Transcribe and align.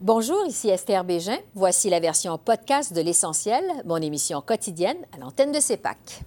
Bonjour, 0.00 0.46
ici 0.46 0.68
Esther 0.68 1.02
Bégin. 1.02 1.38
Voici 1.56 1.90
la 1.90 1.98
version 1.98 2.38
podcast 2.38 2.92
de 2.92 3.00
L'Essentiel, 3.00 3.64
mon 3.84 3.96
émission 3.96 4.40
quotidienne 4.40 4.98
à 5.12 5.18
l'antenne 5.18 5.50
de 5.50 5.58
CEPAC. 5.58 6.22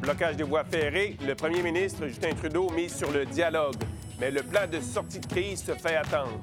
Blocage 0.00 0.36
des 0.36 0.44
voies 0.44 0.64
ferrées, 0.64 1.18
le 1.20 1.34
premier 1.34 1.62
ministre 1.62 2.06
Justin 2.06 2.30
Trudeau 2.36 2.70
mise 2.70 2.96
sur 2.96 3.12
le 3.12 3.26
dialogue, 3.26 3.76
mais 4.18 4.30
le 4.30 4.42
plan 4.42 4.66
de 4.66 4.80
sortie 4.80 5.20
de 5.20 5.26
crise 5.26 5.62
se 5.62 5.72
fait 5.72 5.96
attendre. 5.96 6.40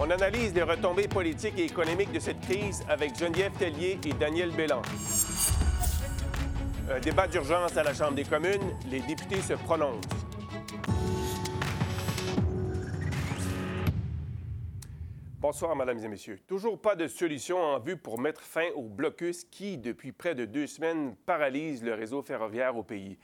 On 0.00 0.10
analyse 0.10 0.52
les 0.54 0.64
retombées 0.64 1.06
politiques 1.06 1.56
et 1.56 1.66
économiques 1.66 2.10
de 2.10 2.18
cette 2.18 2.40
crise 2.40 2.82
avec 2.88 3.16
Geneviève 3.16 3.52
Tellier 3.60 4.00
et 4.04 4.12
Daniel 4.14 4.50
Bélan. 4.50 4.82
Un 6.90 7.00
débat 7.00 7.28
d'urgence 7.28 7.76
à 7.76 7.82
la 7.82 7.92
Chambre 7.92 8.14
des 8.14 8.24
communes. 8.24 8.74
Les 8.90 9.00
députés 9.00 9.42
se 9.42 9.52
prononcent. 9.52 10.08
Bonsoir, 15.38 15.76
Mesdames 15.76 15.98
et 16.02 16.08
Messieurs. 16.08 16.40
Toujours 16.46 16.80
pas 16.80 16.96
de 16.96 17.06
solution 17.06 17.58
en 17.58 17.78
vue 17.78 17.98
pour 17.98 18.18
mettre 18.18 18.40
fin 18.40 18.70
au 18.74 18.84
blocus 18.84 19.44
qui, 19.44 19.76
depuis 19.76 20.12
près 20.12 20.34
de 20.34 20.46
deux 20.46 20.66
semaines, 20.66 21.14
paralyse 21.26 21.84
le 21.84 21.92
réseau 21.92 22.22
ferroviaire 22.22 22.74
au 22.74 22.82
pays. 22.82 23.18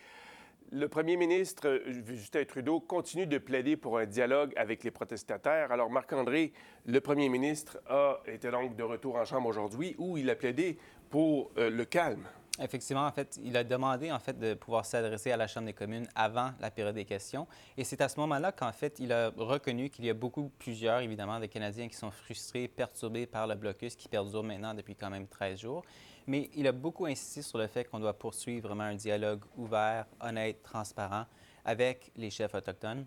Le 0.70 0.86
premier 0.88 1.16
ministre 1.16 1.80
Justin 2.06 2.44
Trudeau 2.44 2.80
continue 2.80 3.26
de 3.26 3.38
plaider 3.38 3.78
pour 3.78 3.98
un 3.98 4.04
dialogue 4.04 4.52
avec 4.56 4.84
les 4.84 4.90
protestataires. 4.90 5.72
Alors, 5.72 5.88
Marc-André, 5.88 6.52
le 6.84 7.00
premier 7.00 7.30
ministre, 7.30 7.78
a 7.88 8.20
été 8.26 8.50
donc 8.50 8.76
de 8.76 8.82
retour 8.82 9.16
en 9.16 9.24
Chambre 9.24 9.48
aujourd'hui 9.48 9.94
où 9.96 10.18
il 10.18 10.28
a 10.28 10.34
plaidé 10.34 10.76
pour 11.08 11.50
euh, 11.56 11.70
le 11.70 11.84
calme. 11.86 12.26
Effectivement, 12.60 13.04
en 13.04 13.10
fait, 13.10 13.40
il 13.42 13.56
a 13.56 13.64
demandé 13.64 14.12
en 14.12 14.20
fait 14.20 14.38
de 14.38 14.54
pouvoir 14.54 14.86
s'adresser 14.86 15.32
à 15.32 15.36
la 15.36 15.48
Chambre 15.48 15.66
des 15.66 15.72
communes 15.72 16.06
avant 16.14 16.52
la 16.60 16.70
période 16.70 16.94
des 16.94 17.04
questions. 17.04 17.48
Et 17.76 17.82
c'est 17.82 18.00
à 18.00 18.08
ce 18.08 18.20
moment-là 18.20 18.52
qu'en 18.52 18.70
fait, 18.70 19.00
il 19.00 19.12
a 19.12 19.30
reconnu 19.36 19.90
qu'il 19.90 20.04
y 20.04 20.10
a 20.10 20.14
beaucoup, 20.14 20.52
plusieurs, 20.56 21.00
évidemment, 21.00 21.40
de 21.40 21.46
Canadiens 21.46 21.88
qui 21.88 21.96
sont 21.96 22.12
frustrés, 22.12 22.68
perturbés 22.68 23.26
par 23.26 23.48
le 23.48 23.56
blocus 23.56 23.96
qui 23.96 24.08
perdure 24.08 24.44
maintenant 24.44 24.72
depuis 24.72 24.94
quand 24.94 25.10
même 25.10 25.26
13 25.26 25.58
jours. 25.58 25.82
Mais 26.28 26.48
il 26.54 26.68
a 26.68 26.72
beaucoup 26.72 27.06
insisté 27.06 27.42
sur 27.42 27.58
le 27.58 27.66
fait 27.66 27.84
qu'on 27.84 27.98
doit 27.98 28.16
poursuivre 28.16 28.68
vraiment 28.68 28.84
un 28.84 28.94
dialogue 28.94 29.42
ouvert, 29.56 30.06
honnête, 30.20 30.62
transparent 30.62 31.26
avec 31.64 32.12
les 32.14 32.30
chefs 32.30 32.54
autochtones. 32.54 33.04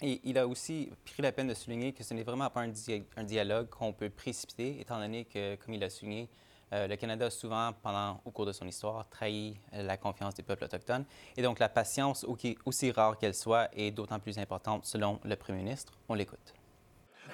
Et 0.00 0.20
il 0.24 0.36
a 0.36 0.48
aussi 0.48 0.90
pris 1.04 1.22
la 1.22 1.30
peine 1.30 1.46
de 1.46 1.54
souligner 1.54 1.92
que 1.92 2.02
ce 2.02 2.14
n'est 2.14 2.24
vraiment 2.24 2.50
pas 2.50 2.62
un, 2.62 2.72
un 3.16 3.24
dialogue 3.24 3.68
qu'on 3.68 3.92
peut 3.92 4.10
précipiter, 4.10 4.80
étant 4.80 4.98
donné 4.98 5.24
que, 5.24 5.54
comme 5.54 5.74
il 5.74 5.84
a 5.84 5.88
souligné, 5.88 6.28
euh, 6.72 6.86
le 6.86 6.96
Canada 6.96 7.26
a 7.26 7.30
souvent, 7.30 7.72
pendant, 7.82 8.20
au 8.24 8.30
cours 8.30 8.46
de 8.46 8.52
son 8.52 8.66
histoire, 8.66 9.06
trahi 9.08 9.56
euh, 9.74 9.82
la 9.82 9.96
confiance 9.96 10.34
des 10.34 10.42
peuples 10.42 10.64
autochtones. 10.64 11.04
Et 11.36 11.42
donc, 11.42 11.58
la 11.58 11.68
patience, 11.68 12.24
aussi 12.64 12.90
rare 12.90 13.18
qu'elle 13.18 13.34
soit, 13.34 13.68
est 13.76 13.90
d'autant 13.90 14.18
plus 14.18 14.38
importante 14.38 14.86
selon 14.86 15.20
le 15.24 15.36
premier 15.36 15.58
ministre. 15.58 15.92
On 16.08 16.14
l'écoute. 16.14 16.54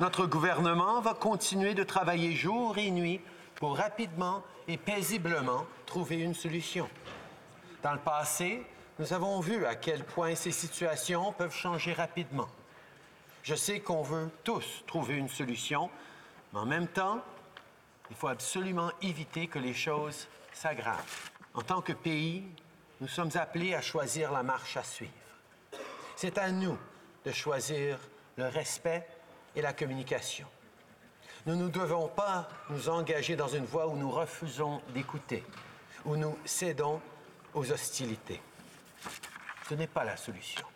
Notre 0.00 0.26
gouvernement 0.26 1.00
va 1.00 1.14
continuer 1.14 1.74
de 1.74 1.84
travailler 1.84 2.32
jour 2.32 2.76
et 2.78 2.90
nuit 2.90 3.20
pour 3.54 3.76
rapidement 3.76 4.42
et 4.66 4.76
paisiblement 4.76 5.66
trouver 5.86 6.16
une 6.16 6.34
solution. 6.34 6.88
Dans 7.82 7.92
le 7.92 7.98
passé, 7.98 8.64
nous 8.98 9.12
avons 9.12 9.40
vu 9.40 9.64
à 9.66 9.76
quel 9.76 10.04
point 10.04 10.34
ces 10.34 10.52
situations 10.52 11.32
peuvent 11.32 11.54
changer 11.54 11.92
rapidement. 11.92 12.48
Je 13.42 13.54
sais 13.54 13.80
qu'on 13.80 14.02
veut 14.02 14.30
tous 14.44 14.84
trouver 14.86 15.14
une 15.14 15.28
solution, 15.28 15.90
mais 16.52 16.58
en 16.58 16.66
même 16.66 16.88
temps, 16.88 17.22
il 18.10 18.16
faut 18.16 18.28
absolument 18.28 18.90
éviter 19.02 19.46
que 19.46 19.58
les 19.58 19.74
choses 19.74 20.28
s'aggravent. 20.52 21.30
En 21.54 21.62
tant 21.62 21.82
que 21.82 21.92
pays, 21.92 22.44
nous 23.00 23.08
sommes 23.08 23.30
appelés 23.34 23.74
à 23.74 23.80
choisir 23.80 24.32
la 24.32 24.42
marche 24.42 24.76
à 24.76 24.82
suivre. 24.82 25.12
C'est 26.16 26.38
à 26.38 26.50
nous 26.50 26.78
de 27.24 27.32
choisir 27.32 27.98
le 28.36 28.46
respect 28.48 29.06
et 29.54 29.62
la 29.62 29.72
communication. 29.72 30.46
Nous 31.46 31.56
ne 31.56 31.68
devons 31.68 32.08
pas 32.08 32.48
nous 32.70 32.88
engager 32.88 33.36
dans 33.36 33.48
une 33.48 33.64
voie 33.64 33.86
où 33.86 33.96
nous 33.96 34.10
refusons 34.10 34.82
d'écouter, 34.92 35.44
où 36.04 36.16
nous 36.16 36.36
cédons 36.44 37.00
aux 37.54 37.70
hostilités. 37.70 38.40
Ce 39.68 39.74
n'est 39.74 39.86
pas 39.86 40.04
la 40.04 40.16
solution. 40.16 40.66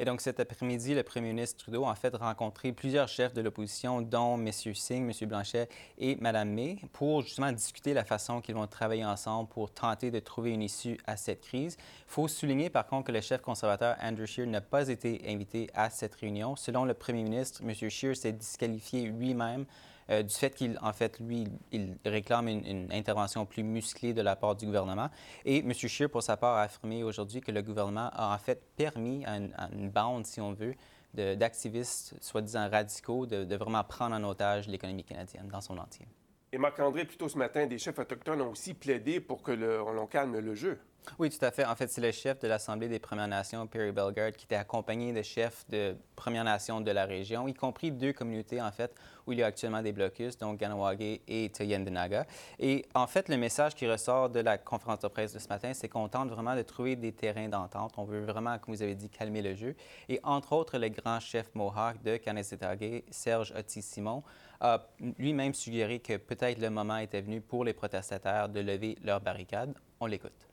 Et 0.00 0.04
donc, 0.04 0.20
cet 0.20 0.40
après-midi, 0.40 0.94
le 0.94 1.04
premier 1.04 1.28
ministre 1.28 1.58
Trudeau 1.58 1.84
a 1.84 1.90
en 1.90 1.94
fait 1.94 2.14
rencontré 2.16 2.72
plusieurs 2.72 3.06
chefs 3.06 3.32
de 3.32 3.40
l'opposition, 3.40 4.00
dont 4.02 4.34
M. 4.34 4.50
Singh, 4.52 5.08
M. 5.08 5.28
Blanchet 5.28 5.68
et 5.98 6.16
Mme 6.16 6.50
May, 6.50 6.78
pour 6.92 7.22
justement 7.22 7.52
discuter 7.52 7.94
la 7.94 8.04
façon 8.04 8.40
qu'ils 8.40 8.56
vont 8.56 8.66
travailler 8.66 9.04
ensemble 9.04 9.48
pour 9.48 9.70
tenter 9.70 10.10
de 10.10 10.18
trouver 10.18 10.50
une 10.50 10.62
issue 10.62 10.98
à 11.06 11.16
cette 11.16 11.42
crise. 11.42 11.76
Il 11.78 12.12
faut 12.12 12.26
souligner, 12.26 12.70
par 12.70 12.86
contre, 12.86 13.06
que 13.06 13.12
le 13.12 13.20
chef 13.20 13.40
conservateur 13.40 13.96
Andrew 14.02 14.26
Scheer 14.26 14.46
n'a 14.46 14.60
pas 14.60 14.88
été 14.88 15.22
invité 15.28 15.70
à 15.74 15.90
cette 15.90 16.14
réunion. 16.16 16.56
Selon 16.56 16.84
le 16.84 16.94
premier 16.94 17.22
ministre, 17.22 17.62
M. 17.62 17.72
Scheer 17.88 18.16
s'est 18.16 18.32
disqualifié 18.32 19.02
lui-même 19.06 19.64
euh, 20.10 20.22
du 20.22 20.34
fait 20.34 20.54
qu'il, 20.54 20.78
en 20.82 20.92
fait, 20.92 21.18
lui, 21.20 21.46
il 21.72 21.96
réclame 22.04 22.48
une, 22.48 22.88
intervention 22.92 23.46
plus 23.46 23.62
musclée 23.62 24.12
de 24.12 24.22
la 24.22 24.36
part 24.36 24.54
du 24.54 24.66
gouvernement. 24.66 25.08
Et 25.44 25.58
M. 25.58 25.72
Scheer, 25.72 26.08
pour 26.08 26.22
sa 26.22 26.36
part, 26.36 26.56
a 26.56 26.62
affirmé 26.62 27.02
aujourd'hui 27.02 27.40
que 27.40 27.50
le 27.50 27.62
gouvernement 27.62 28.10
a 28.12 28.34
en 28.34 28.38
fait 28.38 28.62
permis 28.76 29.24
à 29.24 29.36
une, 29.36 29.90
bande, 29.90 30.26
si 30.26 30.40
on 30.40 30.52
veut, 30.52 30.74
d'activistes 31.14 32.14
soi-disant 32.20 32.68
radicaux 32.68 33.26
de, 33.26 33.44
de, 33.44 33.56
vraiment 33.56 33.84
prendre 33.84 34.16
en 34.16 34.24
otage 34.24 34.66
l'économie 34.66 35.04
canadienne 35.04 35.48
dans 35.48 35.60
son 35.60 35.78
entier. 35.78 36.06
Et 36.54 36.58
Marc-André, 36.58 37.04
plus 37.04 37.16
tôt 37.16 37.28
ce 37.28 37.36
matin, 37.36 37.66
des 37.66 37.78
chefs 37.78 37.98
autochtones 37.98 38.40
ont 38.40 38.52
aussi 38.52 38.74
plaidé 38.74 39.18
pour 39.18 39.42
que 39.42 39.50
l'on 39.50 40.06
calme 40.06 40.38
le 40.38 40.54
jeu. 40.54 40.78
Oui, 41.18 41.28
tout 41.28 41.44
à 41.44 41.50
fait. 41.50 41.64
En 41.64 41.74
fait, 41.74 41.88
c'est 41.88 42.00
le 42.00 42.12
chef 42.12 42.38
de 42.38 42.46
l'Assemblée 42.46 42.86
des 42.86 43.00
Premières 43.00 43.26
Nations, 43.26 43.66
Perry 43.66 43.90
Bellegarde, 43.90 44.36
qui 44.36 44.44
était 44.44 44.54
accompagné 44.54 45.12
de 45.12 45.20
chefs 45.20 45.68
de 45.68 45.96
Premières 46.14 46.44
Nations 46.44 46.80
de 46.80 46.90
la 46.92 47.06
région, 47.06 47.48
y 47.48 47.54
compris 47.54 47.90
deux 47.90 48.12
communautés, 48.12 48.62
en 48.62 48.70
fait, 48.70 48.94
où 49.26 49.32
il 49.32 49.40
y 49.40 49.42
a 49.42 49.46
actuellement 49.46 49.82
des 49.82 49.92
blocus, 49.92 50.38
donc 50.38 50.58
Ganawage 50.60 51.18
et 51.26 51.50
Toyendenaga. 51.50 52.24
Et 52.60 52.86
en 52.94 53.08
fait, 53.08 53.28
le 53.28 53.36
message 53.36 53.74
qui 53.74 53.90
ressort 53.90 54.30
de 54.30 54.38
la 54.38 54.56
conférence 54.56 55.00
de 55.00 55.08
presse 55.08 55.32
de 55.32 55.40
ce 55.40 55.48
matin, 55.48 55.74
c'est 55.74 55.88
qu'on 55.88 56.08
tente 56.08 56.30
vraiment 56.30 56.54
de 56.54 56.62
trouver 56.62 56.94
des 56.94 57.12
terrains 57.12 57.48
d'entente. 57.48 57.94
On 57.96 58.04
veut 58.04 58.24
vraiment, 58.24 58.58
comme 58.60 58.74
vous 58.74 58.82
avez 58.82 58.94
dit, 58.94 59.10
calmer 59.10 59.42
le 59.42 59.54
jeu. 59.56 59.74
Et 60.08 60.20
entre 60.22 60.52
autres, 60.52 60.78
le 60.78 60.88
grand 60.88 61.18
chef 61.18 61.52
Mohawk 61.54 62.00
de 62.02 62.16
Kanesetagé, 62.16 63.04
Serge 63.10 63.52
Otis-Simon, 63.58 64.22
a 64.64 64.88
lui-même 65.18 65.52
suggéré 65.52 66.00
que 66.00 66.16
peut-être 66.16 66.58
le 66.58 66.70
moment 66.70 66.96
était 66.96 67.20
venu 67.20 67.42
pour 67.42 67.64
les 67.64 67.74
protestataires 67.74 68.48
de 68.48 68.60
lever 68.60 68.96
leurs 69.04 69.20
barricades. 69.20 69.74
On 70.00 70.06
l'écoute. 70.06 70.48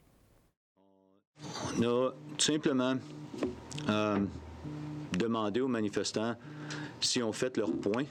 On 1.78 1.82
a 1.82 2.10
tout 2.36 2.44
simplement 2.44 2.96
euh, 3.88 4.18
demandé 5.18 5.62
aux 5.62 5.68
manifestants 5.68 6.36
si 7.00 7.22
on 7.22 7.32
fait 7.32 7.56
leur 7.56 7.72
point 7.72 8.04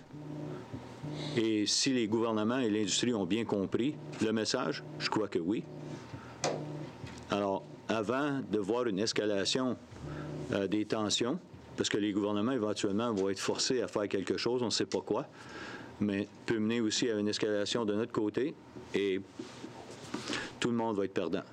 et 1.38 1.68
si 1.68 1.94
les 1.94 2.08
gouvernements 2.08 2.58
et 2.58 2.70
l'industrie 2.70 3.14
ont 3.14 3.28
bien 3.28 3.46
compris 3.46 3.96
le 4.22 4.34
message. 4.34 4.84
Je 4.98 5.08
crois 5.08 5.28
que 5.28 5.40
oui. 5.40 5.64
Alors, 7.30 7.64
avant 7.88 8.42
de 8.52 8.58
voir 8.58 8.88
une 8.88 9.00
escalation 9.00 9.78
euh, 10.52 10.68
des 10.68 10.86
tensions, 10.86 11.40
parce 11.78 11.90
que 11.90 11.98
les 11.98 12.12
gouvernements 12.12 12.52
éventuellement 12.54 13.14
vont 13.14 13.30
être 13.30 13.40
forcés 13.40 13.84
à 13.84 13.88
faire 13.88 14.08
quelque 14.10 14.38
chose, 14.38 14.64
on 14.64 14.66
ne 14.66 14.72
sait 14.72 14.88
pas 14.88 15.02
quoi, 15.02 15.28
mais 16.02 16.28
peut 16.46 16.60
mener 16.60 16.82
aussi 16.82 17.10
à 17.10 17.18
une 17.18 17.28
escalation 17.28 17.86
de 17.86 17.94
notre 17.94 18.12
côté 18.12 18.54
et 18.94 19.22
tout 20.60 20.70
le 20.70 20.76
monde 20.76 20.98
va 20.98 21.06
être 21.06 21.14
perdant. 21.14 21.44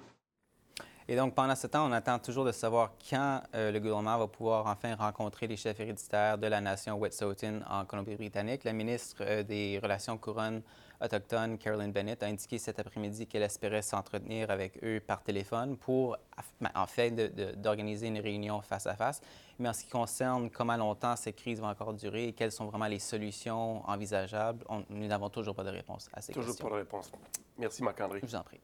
Et 1.10 1.16
donc, 1.16 1.34
pendant 1.34 1.54
ce 1.54 1.66
temps, 1.66 1.88
on 1.88 1.92
attend 1.92 2.18
toujours 2.18 2.44
de 2.44 2.52
savoir 2.52 2.92
quand 3.08 3.40
euh, 3.54 3.72
le 3.72 3.80
gouvernement 3.80 4.18
va 4.18 4.26
pouvoir 4.26 4.66
enfin 4.66 4.94
rencontrer 4.94 5.46
les 5.46 5.56
chefs 5.56 5.80
héréditaires 5.80 6.36
de 6.36 6.46
la 6.46 6.60
nation 6.60 6.98
Wet'suwet'en 6.98 7.60
en 7.66 7.86
Colombie-Britannique. 7.86 8.64
La 8.64 8.74
ministre 8.74 9.16
euh, 9.22 9.42
des 9.42 9.80
Relations 9.82 10.18
couronnes 10.18 10.60
autochtones, 11.00 11.56
Carolyn 11.56 11.88
Bennett, 11.88 12.22
a 12.22 12.26
indiqué 12.26 12.58
cet 12.58 12.78
après-midi 12.78 13.26
qu'elle 13.26 13.42
espérait 13.42 13.80
s'entretenir 13.80 14.50
avec 14.50 14.84
eux 14.84 15.00
par 15.00 15.22
téléphone 15.22 15.78
pour, 15.78 16.18
ben, 16.60 16.70
en 16.74 16.86
fait, 16.86 17.12
d'organiser 17.58 18.08
une 18.08 18.20
réunion 18.20 18.60
face 18.60 18.86
à 18.86 18.94
face. 18.94 19.22
Mais 19.58 19.68
en 19.68 19.72
ce 19.72 19.82
qui 19.82 19.90
concerne 19.90 20.50
comment 20.50 20.76
longtemps 20.76 21.16
cette 21.16 21.36
crise 21.36 21.60
va 21.60 21.68
encore 21.68 21.92
durer 21.92 22.28
et 22.28 22.32
quelles 22.32 22.52
sont 22.52 22.66
vraiment 22.66 22.86
les 22.86 23.00
solutions 23.00 23.88
envisageables, 23.88 24.64
nous 24.88 25.06
n'avons 25.06 25.30
toujours 25.30 25.54
pas 25.54 25.64
de 25.64 25.70
réponse 25.70 26.08
à 26.12 26.20
ces 26.20 26.32
questions. 26.32 26.52
Toujours 26.52 26.70
pas 26.70 26.76
de 26.76 26.80
réponse. 26.80 27.10
Merci, 27.58 27.82
Marc-André. 27.82 28.20
Je 28.22 28.26
vous 28.26 28.36
en 28.36 28.42
prie. 28.42 28.60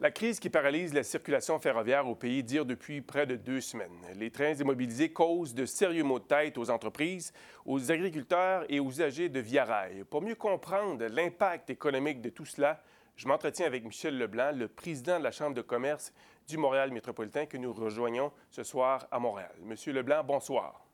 La 0.00 0.10
crise 0.10 0.40
qui 0.40 0.50
paralyse 0.50 0.92
la 0.92 1.04
circulation 1.04 1.58
ferroviaire 1.58 2.06
au 2.08 2.16
pays 2.16 2.42
dure 2.42 2.66
depuis 2.66 3.00
près 3.00 3.26
de 3.26 3.36
deux 3.36 3.60
semaines. 3.60 3.96
Les 4.16 4.30
trains 4.30 4.54
immobilisés 4.54 5.12
causent 5.12 5.54
de 5.54 5.66
sérieux 5.66 6.02
maux 6.02 6.18
de 6.18 6.24
tête 6.24 6.58
aux 6.58 6.68
entreprises, 6.68 7.32
aux 7.64 7.92
agriculteurs 7.92 8.64
et 8.68 8.80
aux 8.80 8.88
usagers 8.88 9.28
de 9.28 9.38
Via 9.38 9.64
Rail. 9.64 10.04
Pour 10.04 10.20
mieux 10.20 10.34
comprendre 10.34 11.06
l'impact 11.06 11.70
économique 11.70 12.20
de 12.20 12.30
tout 12.30 12.44
cela, 12.44 12.82
je 13.16 13.28
m'entretiens 13.28 13.66
avec 13.66 13.84
Michel 13.84 14.18
Leblanc, 14.18 14.52
le 14.54 14.68
président 14.68 15.18
de 15.18 15.24
la 15.24 15.30
Chambre 15.30 15.54
de 15.54 15.62
commerce 15.62 16.12
du 16.48 16.56
Montréal 16.56 16.90
métropolitain 16.90 17.46
que 17.46 17.56
nous 17.56 17.72
rejoignons 17.72 18.32
ce 18.50 18.62
soir 18.62 19.06
à 19.10 19.18
Montréal. 19.18 19.52
Monsieur 19.62 19.92
Leblanc, 19.92 20.24
bonsoir. 20.24 20.84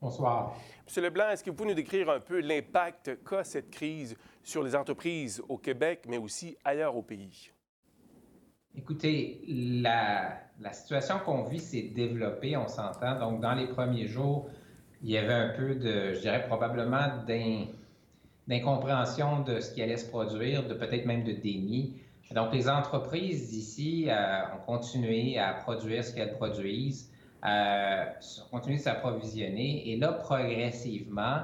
Bonsoir. 0.00 0.56
Monsieur 0.86 1.02
Leblanc, 1.02 1.28
est-ce 1.28 1.44
que 1.44 1.50
vous 1.50 1.56
pouvez 1.56 1.68
nous 1.68 1.74
décrire 1.74 2.08
un 2.08 2.20
peu 2.20 2.40
l'impact 2.40 3.22
qu'a 3.22 3.44
cette 3.44 3.70
crise 3.70 4.16
sur 4.42 4.62
les 4.62 4.74
entreprises 4.74 5.42
au 5.48 5.58
Québec, 5.58 6.04
mais 6.08 6.16
aussi 6.16 6.56
ailleurs 6.64 6.96
au 6.96 7.02
pays? 7.02 7.50
Écoutez, 8.74 9.44
la, 9.48 10.38
la 10.60 10.72
situation 10.72 11.18
qu'on 11.18 11.42
vit 11.42 11.60
s'est 11.60 11.90
développée, 11.94 12.56
on 12.56 12.68
s'entend. 12.68 13.18
Donc, 13.18 13.40
dans 13.40 13.54
les 13.54 13.66
premiers 13.66 14.06
jours, 14.06 14.48
il 15.02 15.10
y 15.10 15.18
avait 15.18 15.34
un 15.34 15.48
peu 15.50 15.74
de, 15.74 16.14
je 16.14 16.20
dirais 16.20 16.46
probablement 16.46 17.24
d'incompréhension 18.48 19.42
de 19.42 19.60
ce 19.60 19.72
qui 19.72 19.82
allait 19.82 19.96
se 19.96 20.08
produire, 20.08 20.66
de 20.66 20.74
peut-être 20.74 21.06
même 21.06 21.24
de 21.24 21.32
déni. 21.32 22.00
Donc, 22.32 22.52
les 22.52 22.68
entreprises 22.68 23.54
ici 23.54 24.06
euh, 24.08 24.42
ont 24.54 24.64
continué 24.66 25.38
à 25.38 25.52
produire 25.52 26.04
ce 26.04 26.14
qu'elles 26.14 26.34
produisent, 26.34 27.10
euh, 27.44 28.04
ont 28.52 28.56
continué 28.56 28.76
de 28.76 28.82
s'approvisionner. 28.82 29.90
Et 29.90 29.96
là, 29.96 30.12
progressivement, 30.12 31.42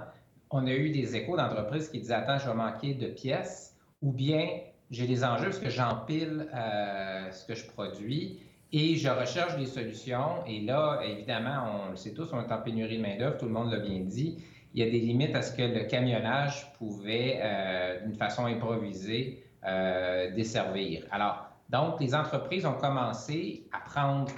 on 0.51 0.67
a 0.67 0.73
eu 0.73 0.91
des 0.91 1.17
échos 1.17 1.37
d'entreprises 1.37 1.89
qui 1.89 2.01
disaient 2.01 2.15
Attends, 2.15 2.39
je 2.39 2.49
vais 2.49 2.55
manquer 2.55 2.95
de 2.95 3.09
pièces, 3.09 3.77
ou 4.01 4.13
bien 4.13 4.47
j'ai 4.91 5.07
des 5.07 5.25
enjeux 5.25 5.47
parce 5.47 5.59
que 5.59 5.71
j'empile 5.71 6.49
euh, 6.55 7.31
ce 7.33 7.45
que 7.45 7.55
je 7.55 7.67
produis 7.67 8.41
et 8.73 8.97
je 8.97 9.09
recherche 9.09 9.57
des 9.57 9.67
solutions. 9.67 10.45
Et 10.47 10.61
là, 10.61 11.01
évidemment, 11.05 11.87
on 11.87 11.91
le 11.91 11.97
sait 11.97 12.13
tous, 12.13 12.29
on 12.33 12.41
est 12.41 12.53
en 12.53 12.59
pénurie 12.59 12.99
de 12.99 13.03
main-d'œuvre, 13.03 13.37
tout 13.37 13.47
le 13.47 13.53
monde 13.53 13.73
l'a 13.73 13.81
bien 13.81 14.01
dit. 14.01 14.43
Il 14.77 14.85
y 14.85 14.89
a 14.89 14.91
des 14.91 15.01
limites 15.01 15.35
à 15.35 15.41
ce 15.41 15.57
que 15.57 15.63
le 15.63 15.85
camionnage 15.85 16.71
pouvait, 16.75 17.41
euh, 17.43 18.03
d'une 18.03 18.15
façon 18.15 18.45
improvisée, 18.45 19.43
euh, 19.65 20.31
desservir. 20.35 21.07
Alors, 21.11 21.47
donc, 21.71 21.99
les 21.99 22.15
entreprises 22.15 22.67
ont 22.67 22.75
commencé 22.75 23.67
à 23.73 23.81
prendre 23.81 24.31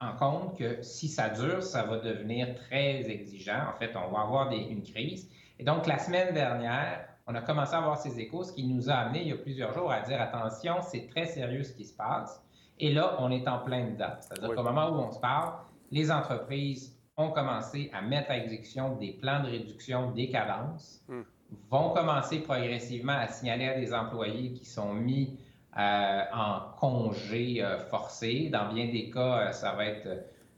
en 0.00 0.16
compte 0.16 0.58
que 0.58 0.82
si 0.82 1.06
ça 1.06 1.28
dure, 1.28 1.62
ça 1.62 1.84
va 1.84 1.98
devenir 1.98 2.56
très 2.56 3.08
exigeant. 3.08 3.68
En 3.72 3.78
fait, 3.78 3.92
on 3.94 4.10
va 4.10 4.22
avoir 4.22 4.50
une 4.50 4.82
crise. 4.82 5.30
Et 5.60 5.64
donc, 5.64 5.86
la 5.86 5.98
semaine 5.98 6.34
dernière, 6.34 7.08
on 7.28 7.36
a 7.36 7.40
commencé 7.40 7.74
à 7.74 7.78
avoir 7.78 7.98
ces 7.98 8.18
échos, 8.18 8.42
ce 8.42 8.52
qui 8.54 8.64
nous 8.64 8.90
a 8.90 8.94
amené 8.94 9.22
il 9.22 9.28
y 9.28 9.32
a 9.32 9.36
plusieurs 9.36 9.72
jours 9.74 9.92
à 9.92 10.00
dire 10.00 10.20
attention, 10.20 10.78
c'est 10.82 11.06
très 11.06 11.26
sérieux 11.26 11.62
ce 11.62 11.72
qui 11.72 11.84
se 11.84 11.94
passe. 11.94 12.42
Et 12.80 12.92
là, 12.92 13.16
on 13.20 13.30
est 13.30 13.46
en 13.46 13.60
plein 13.60 13.90
dedans. 13.90 14.14
C'est-à-dire 14.18 14.56
qu'au 14.56 14.62
moment 14.64 14.88
où 14.88 14.94
on 14.94 15.12
se 15.12 15.20
parle, 15.20 15.52
les 15.92 16.10
entreprises 16.10 16.97
ont 17.18 17.30
commencé 17.30 17.90
à 17.92 18.00
mettre 18.00 18.30
à 18.30 18.38
exécution 18.38 18.96
des 18.96 19.10
plans 19.10 19.42
de 19.42 19.48
réduction 19.48 20.12
des 20.12 20.28
cadences, 20.30 21.02
hmm. 21.08 21.22
vont 21.68 21.90
commencer 21.90 22.38
progressivement 22.38 23.18
à 23.18 23.26
signaler 23.26 23.68
à 23.68 23.78
des 23.78 23.92
employés 23.92 24.52
qui 24.52 24.64
sont 24.64 24.94
mis 24.94 25.36
euh, 25.76 26.22
en 26.32 26.60
congé 26.78 27.62
euh, 27.62 27.78
forcé. 27.78 28.48
Dans 28.50 28.72
bien 28.72 28.86
des 28.86 29.10
cas, 29.10 29.38
euh, 29.38 29.52
ça 29.52 29.72
va 29.72 29.86
être 29.86 30.08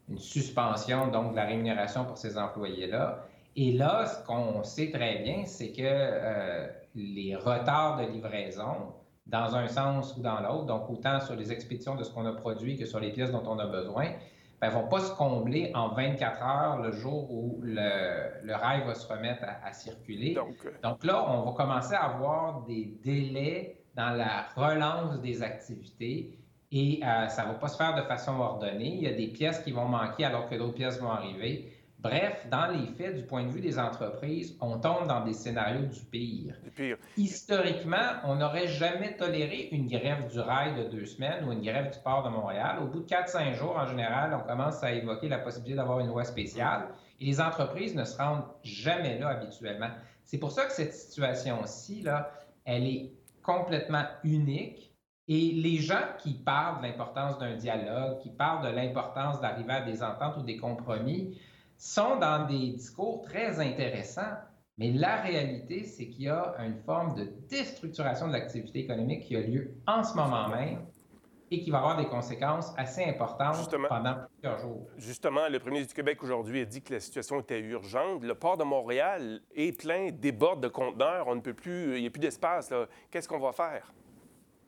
une 0.08 0.18
suspension 0.18 1.08
donc 1.08 1.32
de 1.32 1.36
la 1.36 1.46
rémunération 1.46 2.04
pour 2.04 2.18
ces 2.18 2.36
employés-là. 2.36 3.24
Et 3.56 3.72
là, 3.72 4.06
ce 4.06 4.24
qu'on 4.26 4.62
sait 4.62 4.90
très 4.90 5.18
bien, 5.20 5.44
c'est 5.44 5.72
que 5.72 6.68
les 6.94 7.36
retards 7.36 7.98
de 7.98 8.12
livraison, 8.12 8.92
dans 9.26 9.54
un 9.56 9.68
sens 9.68 10.16
ou 10.16 10.20
dans 10.20 10.40
l'autre, 10.40 10.66
donc 10.66 10.90
autant 10.90 11.20
sur 11.20 11.36
les 11.36 11.52
expéditions 11.52 11.94
de 11.94 12.04
ce 12.04 12.10
qu'on 12.12 12.26
a 12.26 12.32
produit 12.32 12.76
que 12.76 12.86
sur 12.86 13.00
les 13.00 13.10
pièces 13.10 13.30
dont 13.30 13.42
on 13.46 13.58
a 13.58 13.66
besoin, 13.66 14.06
ne 14.62 14.68
ben, 14.68 14.78
vont 14.78 14.88
pas 14.88 15.00
se 15.00 15.14
combler 15.14 15.72
en 15.74 15.88
24 15.88 16.42
heures 16.42 16.82
le 16.82 16.92
jour 16.92 17.32
où 17.32 17.60
le, 17.62 18.54
rail 18.54 18.84
va 18.86 18.94
se 18.94 19.06
remettre 19.08 19.42
à, 19.64 19.72
circuler. 19.72 20.36
Euh, 20.36 20.70
donc, 20.82 21.02
là, 21.04 21.24
on 21.30 21.42
va 21.42 21.52
commencer 21.52 21.94
à 21.94 22.04
avoir 22.04 22.64
des 22.64 22.94
délais 23.02 23.82
dans 23.94 24.10
la 24.10 24.46
relance 24.54 25.20
des 25.20 25.42
activités 25.42 26.38
et 26.72 27.00
euh, 27.02 27.28
ça 27.28 27.46
ne 27.46 27.52
va 27.52 27.54
pas 27.54 27.68
se 27.68 27.76
faire 27.76 27.94
de 27.96 28.02
façon 28.02 28.38
ordonnée. 28.38 28.94
Il 28.96 29.02
y 29.02 29.06
a 29.06 29.14
des 29.14 29.28
pièces 29.28 29.60
qui 29.60 29.72
vont 29.72 29.86
manquer 29.86 30.26
alors 30.26 30.48
que 30.48 30.54
d'autres 30.54 30.74
pièces 30.74 31.00
vont 31.00 31.10
arriver. 31.10 31.72
Bref, 32.02 32.46
dans 32.50 32.68
les 32.68 32.86
faits, 32.86 33.16
du 33.16 33.24
point 33.24 33.44
de 33.44 33.50
vue 33.50 33.60
des 33.60 33.78
entreprises, 33.78 34.56
on 34.60 34.78
tombe 34.78 35.06
dans 35.06 35.22
des 35.22 35.34
scénarios 35.34 35.86
du 35.86 36.00
pire. 36.00 36.54
Historiquement, 37.18 37.96
on 38.24 38.36
n'aurait 38.36 38.68
jamais 38.68 39.16
toléré 39.16 39.68
une 39.72 39.86
grève 39.86 40.30
du 40.32 40.40
rail 40.40 40.74
de 40.76 40.88
deux 40.88 41.04
semaines 41.04 41.44
ou 41.46 41.52
une 41.52 41.62
grève 41.62 41.92
du 41.92 41.98
port 41.98 42.22
de 42.22 42.30
Montréal. 42.30 42.78
Au 42.82 42.86
bout 42.86 43.00
de 43.00 43.06
4-5 43.06 43.54
jours, 43.54 43.76
en 43.76 43.86
général, 43.86 44.34
on 44.34 44.48
commence 44.48 44.82
à 44.82 44.92
évoquer 44.92 45.28
la 45.28 45.38
possibilité 45.38 45.76
d'avoir 45.76 46.00
une 46.00 46.08
loi 46.08 46.24
spéciale 46.24 46.88
et 47.20 47.26
les 47.26 47.40
entreprises 47.40 47.94
ne 47.94 48.04
se 48.04 48.16
rendent 48.16 48.46
jamais 48.62 49.18
là 49.18 49.28
habituellement. 49.28 49.90
C'est 50.24 50.38
pour 50.38 50.52
ça 50.52 50.64
que 50.64 50.72
cette 50.72 50.94
situation-ci, 50.94 52.02
là, 52.02 52.30
elle 52.64 52.86
est 52.86 53.12
complètement 53.42 54.04
unique. 54.24 54.94
Et 55.28 55.52
les 55.52 55.76
gens 55.76 56.02
qui 56.18 56.34
parlent 56.34 56.78
de 56.78 56.86
l'importance 56.86 57.38
d'un 57.38 57.54
dialogue, 57.54 58.18
qui 58.18 58.30
parlent 58.30 58.64
de 58.64 58.74
l'importance 58.74 59.40
d'arriver 59.40 59.74
à 59.74 59.80
des 59.82 60.02
ententes 60.02 60.38
ou 60.38 60.42
des 60.42 60.56
compromis, 60.56 61.38
sont 61.80 62.16
dans 62.16 62.46
des 62.46 62.72
discours 62.72 63.22
très 63.22 63.58
intéressants, 63.58 64.36
mais 64.76 64.92
la 64.92 65.22
réalité, 65.22 65.84
c'est 65.84 66.08
qu'il 66.08 66.24
y 66.24 66.28
a 66.28 66.54
une 66.58 66.76
forme 66.84 67.14
de 67.14 67.32
déstructuration 67.48 68.28
de 68.28 68.34
l'activité 68.34 68.80
économique 68.80 69.24
qui 69.24 69.34
a 69.34 69.40
lieu 69.40 69.72
en 69.86 70.04
ce 70.04 70.14
moment 70.14 70.48
même 70.48 70.80
et 71.50 71.62
qui 71.62 71.70
va 71.70 71.78
avoir 71.78 71.96
des 71.96 72.06
conséquences 72.06 72.72
assez 72.76 73.02
importantes 73.02 73.74
pendant 73.88 74.16
plusieurs 74.28 74.58
jours. 74.58 74.86
Justement, 74.98 75.48
le 75.48 75.58
premier 75.58 75.76
ministre 75.76 75.94
du 75.94 76.02
Québec 76.02 76.22
aujourd'hui 76.22 76.60
a 76.60 76.64
dit 76.66 76.82
que 76.82 76.92
la 76.92 77.00
situation 77.00 77.40
était 77.40 77.60
urgente. 77.60 78.24
Le 78.24 78.34
port 78.34 78.58
de 78.58 78.62
Montréal 78.62 79.40
est 79.54 79.76
plein, 79.76 80.10
déborde 80.12 80.62
de 80.62 80.68
conteneurs, 80.68 81.28
on 81.28 81.34
ne 81.34 81.40
peut 81.40 81.54
plus, 81.54 81.96
il 81.96 82.02
n'y 82.02 82.06
a 82.06 82.10
plus 82.10 82.20
d'espace. 82.20 82.70
Qu'est-ce 83.10 83.26
qu'on 83.26 83.40
va 83.40 83.52
faire? 83.52 83.90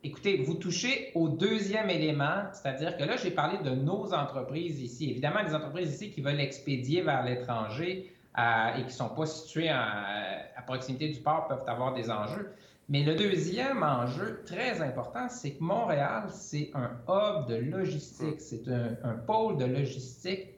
Écoutez, 0.05 0.39
vous 0.39 0.55
touchez 0.55 1.13
au 1.15 1.29
deuxième 1.29 1.89
élément, 1.89 2.45
c'est-à-dire 2.53 2.97
que 2.97 3.05
là, 3.05 3.17
j'ai 3.17 3.31
parlé 3.31 3.59
de 3.59 3.71
nos 3.71 4.13
entreprises 4.13 4.81
ici. 4.81 5.11
Évidemment, 5.11 5.43
les 5.47 5.55
entreprises 5.55 5.95
ici 5.95 6.11
qui 6.11 6.21
veulent 6.21 6.41
expédier 6.41 7.03
vers 7.03 7.25
l'étranger 7.25 8.13
euh, 8.39 8.75
et 8.75 8.81
qui 8.81 8.87
ne 8.87 8.91
sont 8.91 9.11
pas 9.11 9.27
situées 9.27 9.69
à 9.69 10.63
proximité 10.67 11.09
du 11.09 11.21
port 11.21 11.47
peuvent 11.47 11.65
avoir 11.69 11.95
des 11.95 12.11
enjeux. 12.11 12.53
Mais 12.89 13.05
le 13.05 13.15
deuxième 13.15 13.83
enjeu 13.83 14.43
très 14.45 14.83
important, 14.83 15.29
c'est 15.29 15.53
que 15.53 15.63
Montréal, 15.63 16.25
c'est 16.31 16.71
un 16.75 16.91
hub 17.09 17.47
de 17.47 17.55
logistique, 17.55 18.41
c'est 18.41 18.69
un, 18.69 19.15
pôle 19.27 19.57
de 19.57 19.65
logistique 19.65 20.49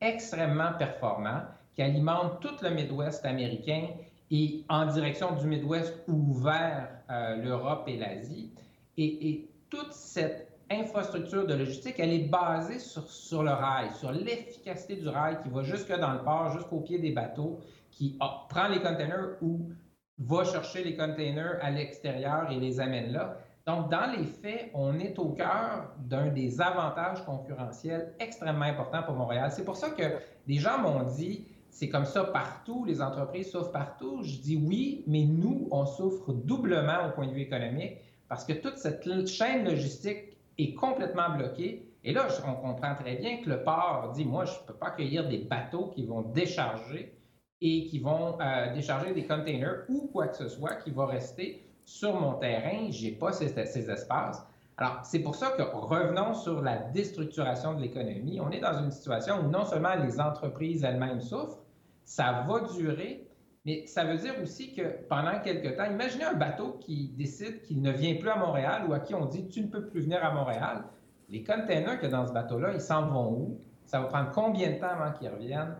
extrêmement 0.00 0.72
performant 0.78 1.42
qui 1.74 1.82
alimente 1.82 2.40
tout 2.40 2.56
le 2.62 2.70
Midwest 2.70 3.26
américain 3.26 3.88
et 4.30 4.64
en 4.68 4.86
direction 4.86 5.32
du 5.32 5.46
Midwest 5.46 5.94
ou 6.08 6.32
vers 6.34 6.88
euh, 7.10 7.36
l'Europe 7.36 7.84
et 7.88 7.96
l'Asie. 7.96 8.52
Et, 8.96 9.48
toute 9.70 9.92
cette 9.92 10.52
infrastructure 10.70 11.46
de 11.46 11.54
logistique, 11.54 11.96
elle 11.98 12.12
est 12.12 12.28
basée 12.28 12.78
sur, 12.78 13.42
le 13.42 13.50
rail, 13.50 13.90
sur 13.98 14.12
l'efficacité 14.12 14.94
du 14.94 15.08
rail 15.08 15.38
qui 15.42 15.48
va 15.48 15.62
jusque 15.62 15.92
dans 15.98 16.12
le 16.12 16.20
port, 16.20 16.52
jusqu'au 16.52 16.78
pied 16.80 16.98
des 17.00 17.10
bateaux, 17.10 17.58
qui 17.90 18.16
ah, 18.20 18.46
prend 18.48 18.68
les 18.68 18.80
containers 18.80 19.36
ou 19.42 19.70
va 20.18 20.44
chercher 20.44 20.84
les 20.84 20.96
containers 20.96 21.58
à 21.60 21.70
l'extérieur 21.70 22.50
et 22.52 22.60
les 22.60 22.78
amène 22.78 23.12
là. 23.12 23.36
Donc, 23.66 23.90
dans 23.90 24.12
les 24.16 24.24
faits, 24.24 24.70
on 24.74 24.98
est 24.98 25.18
au 25.18 25.30
cœur 25.30 25.94
d'un 25.98 26.28
des 26.28 26.60
avantages 26.60 27.24
concurrentiels 27.24 28.12
extrêmement 28.20 28.66
importants 28.66 29.02
pour 29.02 29.14
Montréal. 29.14 29.50
C'est 29.50 29.64
pour 29.64 29.76
ça 29.76 29.90
que 29.90 30.04
des 30.46 30.56
gens 30.56 30.78
m'ont 30.78 31.02
dit, 31.04 31.46
c'est 31.70 31.88
comme 31.88 32.04
ça 32.04 32.24
partout, 32.24 32.84
les 32.84 33.00
entreprises 33.00 33.50
souffrent 33.50 33.72
partout. 33.72 34.22
Je 34.22 34.36
dis 34.36 34.56
oui, 34.56 35.02
mais 35.06 35.24
nous, 35.24 35.66
on 35.70 35.86
souffre 35.86 36.32
doublement 36.32 37.08
au 37.08 37.10
point 37.12 37.26
de 37.26 37.32
vue 37.32 37.40
économique 37.40 37.96
parce 38.34 38.46
que 38.46 38.54
toute 38.54 38.78
cette 38.78 39.28
chaîne 39.28 39.64
logistique 39.64 40.36
est 40.58 40.74
complètement 40.74 41.36
bloquée. 41.36 41.88
Et 42.02 42.12
là, 42.12 42.26
on 42.44 42.54
comprend 42.54 42.96
très 42.96 43.14
bien 43.14 43.36
que 43.40 43.48
le 43.48 43.62
port 43.62 44.10
dit, 44.12 44.24
moi, 44.24 44.44
je 44.44 44.54
ne 44.54 44.66
peux 44.66 44.74
pas 44.74 44.88
accueillir 44.88 45.28
des 45.28 45.38
bateaux 45.38 45.92
qui 45.94 46.04
vont 46.04 46.22
décharger 46.22 47.16
et 47.60 47.86
qui 47.86 48.00
vont 48.00 48.36
euh, 48.40 48.74
décharger 48.74 49.14
des 49.14 49.24
containers 49.24 49.84
ou 49.88 50.10
quoi 50.12 50.26
que 50.26 50.36
ce 50.36 50.48
soit 50.48 50.74
qui 50.82 50.90
va 50.90 51.06
rester 51.06 51.64
sur 51.84 52.20
mon 52.20 52.32
terrain. 52.32 52.90
Je 52.90 53.04
n'ai 53.04 53.12
pas 53.12 53.30
ces, 53.30 53.50
ces, 53.66 53.88
espaces. 53.88 54.44
Alors, 54.78 54.98
c'est 55.04 55.20
pour 55.20 55.36
ça 55.36 55.52
que 55.52 55.62
revenons 55.62 56.34
sur 56.34 56.60
la 56.60 56.78
déstructuration 56.78 57.74
de 57.74 57.82
l'économie. 57.82 58.40
On 58.40 58.50
est 58.50 58.58
dans 58.58 58.82
une 58.82 58.90
situation 58.90 59.44
où 59.44 59.48
non 59.48 59.64
seulement 59.64 59.94
les 59.94 60.20
entreprises 60.20 60.82
elles-mêmes 60.82 61.20
souffrent, 61.20 61.62
ça 62.04 62.44
va 62.48 62.62
durer, 62.76 63.28
mais 63.64 63.86
ça 63.86 64.04
veut 64.04 64.18
dire 64.18 64.34
aussi 64.42 64.74
que 64.74 64.82
pendant 65.08 65.40
quelque 65.40 65.68
temps, 65.68 65.90
imaginez 65.90 66.24
un 66.24 66.34
bateau 66.34 66.78
qui 66.80 67.08
décide 67.16 67.62
qu'il 67.62 67.80
ne 67.80 67.92
vient 67.92 68.14
plus 68.16 68.28
à 68.28 68.36
Montréal 68.36 68.82
ou 68.88 68.92
à 68.92 69.00
qui 69.00 69.14
on 69.14 69.24
dit 69.24 69.48
tu 69.48 69.62
ne 69.62 69.68
peux 69.68 69.86
plus 69.86 70.02
venir 70.02 70.22
à 70.22 70.32
Montréal. 70.34 70.84
Les 71.30 71.42
containers 71.42 71.98
qu'il 71.98 72.10
y 72.10 72.12
a 72.12 72.16
dans 72.16 72.26
ce 72.26 72.32
bateau-là, 72.32 72.74
ils 72.74 72.80
s'en 72.80 73.06
vont 73.06 73.32
où? 73.32 73.60
Ça 73.86 74.00
va 74.00 74.06
prendre 74.06 74.30
combien 74.32 74.70
de 74.72 74.78
temps 74.78 74.90
avant 74.90 75.12
qu'ils 75.12 75.30
reviennent? 75.30 75.76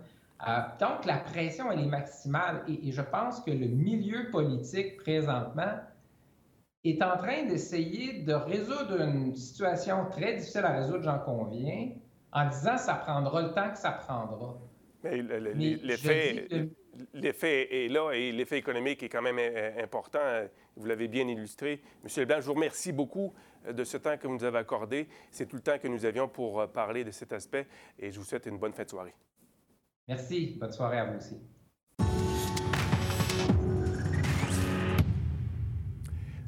Euh, 0.46 0.60
donc, 0.80 1.04
la 1.04 1.18
pression, 1.18 1.70
elle 1.70 1.80
est 1.80 1.86
maximale. 1.86 2.62
Et, 2.68 2.90
je 2.90 3.02
pense 3.02 3.40
que 3.40 3.50
le 3.50 3.66
milieu 3.66 4.30
politique, 4.30 4.96
présentement, 4.96 5.78
est 6.84 7.02
en 7.02 7.16
train 7.16 7.44
d'essayer 7.44 8.22
de 8.22 8.32
résoudre 8.32 9.00
une 9.00 9.34
situation 9.34 10.06
très 10.10 10.34
difficile 10.36 10.64
à 10.64 10.72
résoudre, 10.72 11.02
j'en 11.02 11.18
conviens, 11.18 11.90
en 12.32 12.48
disant 12.48 12.76
ça 12.76 12.94
prendra 12.94 13.42
le 13.42 13.52
temps 13.52 13.70
que 13.70 13.78
ça 13.78 13.92
prendra. 13.92 14.56
Mais 15.02 15.22
l'effet 15.82 16.46
l'effet 17.12 17.84
est 17.84 17.88
là 17.88 18.12
et 18.12 18.32
l'effet 18.32 18.58
économique 18.58 19.02
est 19.02 19.08
quand 19.08 19.22
même 19.22 19.38
euh, 19.38 19.82
important. 19.82 20.20
Vous 20.76 20.86
l'avez 20.86 21.08
bien 21.08 21.26
illustré. 21.28 21.80
Monsieur 22.02 22.22
Leblanc, 22.22 22.40
je 22.40 22.46
vous 22.46 22.54
remercie 22.54 22.92
beaucoup 22.92 23.32
euh, 23.66 23.72
de 23.72 23.84
ce 23.84 23.96
temps 23.96 24.16
que 24.16 24.26
vous 24.26 24.34
nous 24.34 24.44
avez 24.44 24.58
accordé. 24.58 25.08
C'est 25.30 25.46
tout 25.46 25.56
le 25.56 25.62
temps 25.62 25.78
que 25.78 25.88
nous 25.88 26.04
avions 26.04 26.28
pour 26.28 26.60
euh, 26.60 26.66
parler 26.66 27.04
de 27.04 27.10
cet 27.10 27.32
aspect 27.32 27.66
et 27.98 28.10
je 28.10 28.18
vous 28.18 28.24
souhaite 28.24 28.46
une 28.46 28.58
bonne 28.58 28.72
fin 28.72 28.84
de 28.84 28.90
soirée. 28.90 29.14
Merci. 30.08 30.56
Bonne 30.60 30.72
soirée 30.72 30.98
à 30.98 31.04
vous 31.06 31.16
aussi. 31.16 31.36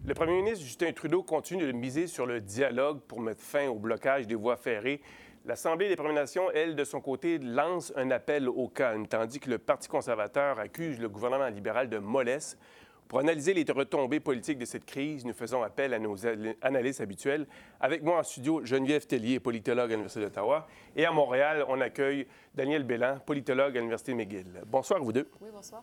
Le 0.07 0.15
premier 0.15 0.37
ministre 0.41 0.65
Justin 0.65 0.93
Trudeau 0.93 1.25
continue 1.25 1.67
de 1.67 1.73
miser 1.73 2.07
sur 2.07 2.27
le 2.27 2.41
dialogue 2.41 3.01
pour 3.09 3.21
mettre 3.21 3.43
fin 3.43 3.67
au 3.67 3.75
blocage 3.75 4.29
des 4.29 4.37
voies 4.37 4.57
ferrées. 4.57 5.01
L'Assemblée 5.47 5.89
des 5.89 5.95
Premières 5.95 6.13
Nations, 6.13 6.51
elle, 6.53 6.75
de 6.75 6.83
son 6.83 7.01
côté, 7.01 7.39
lance 7.39 7.93
un 7.95 8.11
appel 8.11 8.49
au 8.49 8.67
calme, 8.67 9.07
tandis 9.07 9.39
que 9.39 9.49
le 9.49 9.59
Parti 9.59 9.87
conservateur 9.87 10.59
accuse 10.59 10.99
le 10.99 11.09
gouvernement 11.09 11.47
libéral 11.47 11.89
de 11.89 11.99
mollesse. 11.99 12.59
Pour 13.07 13.21
analyser 13.21 13.55
les 13.55 13.65
retombées 13.71 14.19
politiques 14.19 14.59
de 14.59 14.65
cette 14.65 14.85
crise, 14.85 15.25
nous 15.25 15.33
faisons 15.33 15.63
appel 15.63 15.95
à 15.95 16.01
nos 16.01 16.17
analystes 16.63 17.01
habituels. 17.01 17.47
Avec 17.79 18.03
moi 18.03 18.19
en 18.19 18.23
studio, 18.25 18.65
Geneviève 18.65 19.07
Tellier, 19.07 19.39
politologue 19.39 19.91
à 19.91 19.95
l'Université 19.95 20.25
d'Ottawa. 20.25 20.67
Et 20.97 21.07
à 21.07 21.13
Montréal, 21.13 21.65
on 21.69 21.81
accueille 21.81 22.27
Daniel 22.53 22.83
Bélan, 22.83 23.21
politologue 23.25 23.77
à 23.77 23.79
l'Université 23.79 24.15
McGill. 24.15 24.63
Bonsoir, 24.67 25.01
vous 25.01 25.13
deux. 25.13 25.31
Oui, 25.41 25.51
bonsoir. 25.53 25.81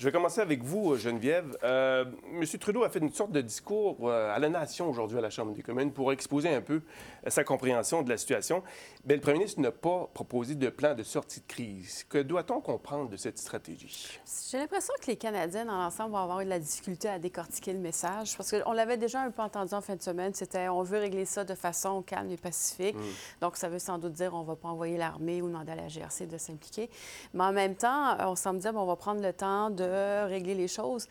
Je 0.00 0.06
vais 0.06 0.12
commencer 0.12 0.40
avec 0.40 0.62
vous, 0.62 0.96
Geneviève. 0.96 1.58
Euh, 1.62 2.06
M. 2.32 2.46
Trudeau 2.58 2.84
a 2.84 2.88
fait 2.88 3.00
une 3.00 3.12
sorte 3.12 3.32
de 3.32 3.42
discours 3.42 4.08
euh, 4.08 4.34
à 4.34 4.38
la 4.38 4.48
nation 4.48 4.88
aujourd'hui 4.88 5.18
à 5.18 5.20
la 5.20 5.28
Chambre 5.28 5.52
des 5.52 5.60
communes 5.60 5.92
pour 5.92 6.10
exposer 6.10 6.48
un 6.48 6.62
peu 6.62 6.80
euh, 7.26 7.28
sa 7.28 7.44
compréhension 7.44 8.00
de 8.00 8.08
la 8.08 8.16
situation. 8.16 8.62
Mais 9.04 9.14
le 9.14 9.20
premier 9.20 9.40
ministre 9.40 9.60
n'a 9.60 9.72
pas 9.72 10.08
proposé 10.14 10.54
de 10.54 10.70
plan 10.70 10.94
de 10.94 11.02
sortie 11.02 11.40
de 11.40 11.46
crise. 11.46 12.06
Que 12.08 12.16
doit-on 12.16 12.62
comprendre 12.62 13.10
de 13.10 13.18
cette 13.18 13.36
stratégie? 13.36 14.18
J'ai 14.50 14.56
l'impression 14.56 14.94
que 15.02 15.06
les 15.08 15.16
Canadiens, 15.16 15.66
dans 15.66 15.76
l'ensemble, 15.76 16.12
vont 16.12 16.16
avoir 16.16 16.40
eu 16.40 16.44
de 16.46 16.50
la 16.50 16.60
difficulté 16.60 17.06
à 17.06 17.18
décortiquer 17.18 17.74
le 17.74 17.80
message. 17.80 18.38
Parce 18.38 18.52
qu'on 18.52 18.72
l'avait 18.72 18.96
déjà 18.96 19.20
un 19.20 19.30
peu 19.30 19.42
entendu 19.42 19.74
en 19.74 19.82
fin 19.82 19.96
de 19.96 20.02
semaine. 20.02 20.32
C'était 20.32 20.68
on 20.68 20.82
veut 20.82 20.98
régler 20.98 21.26
ça 21.26 21.44
de 21.44 21.54
façon 21.54 22.00
calme 22.00 22.30
et 22.30 22.38
pacifique. 22.38 22.96
Mm. 22.96 23.42
Donc, 23.42 23.58
ça 23.58 23.68
veut 23.68 23.78
sans 23.78 23.98
doute 23.98 24.14
dire 24.14 24.32
on 24.32 24.40
ne 24.40 24.46
va 24.46 24.56
pas 24.56 24.68
envoyer 24.68 24.96
l'armée 24.96 25.42
ou 25.42 25.48
demander 25.48 25.72
à 25.72 25.76
la 25.76 25.88
GRC 25.88 26.26
de 26.26 26.38
s'impliquer. 26.38 26.88
Mais 27.34 27.44
en 27.44 27.52
même 27.52 27.74
temps, 27.74 28.16
on 28.20 28.34
semble 28.34 28.60
dire 28.60 28.72
on 28.74 28.86
va 28.86 28.96
prendre 28.96 29.20
le 29.20 29.34
temps 29.34 29.68
de 29.68 29.89
régler 30.28 30.54
les 30.54 30.68
choses. 30.68 31.08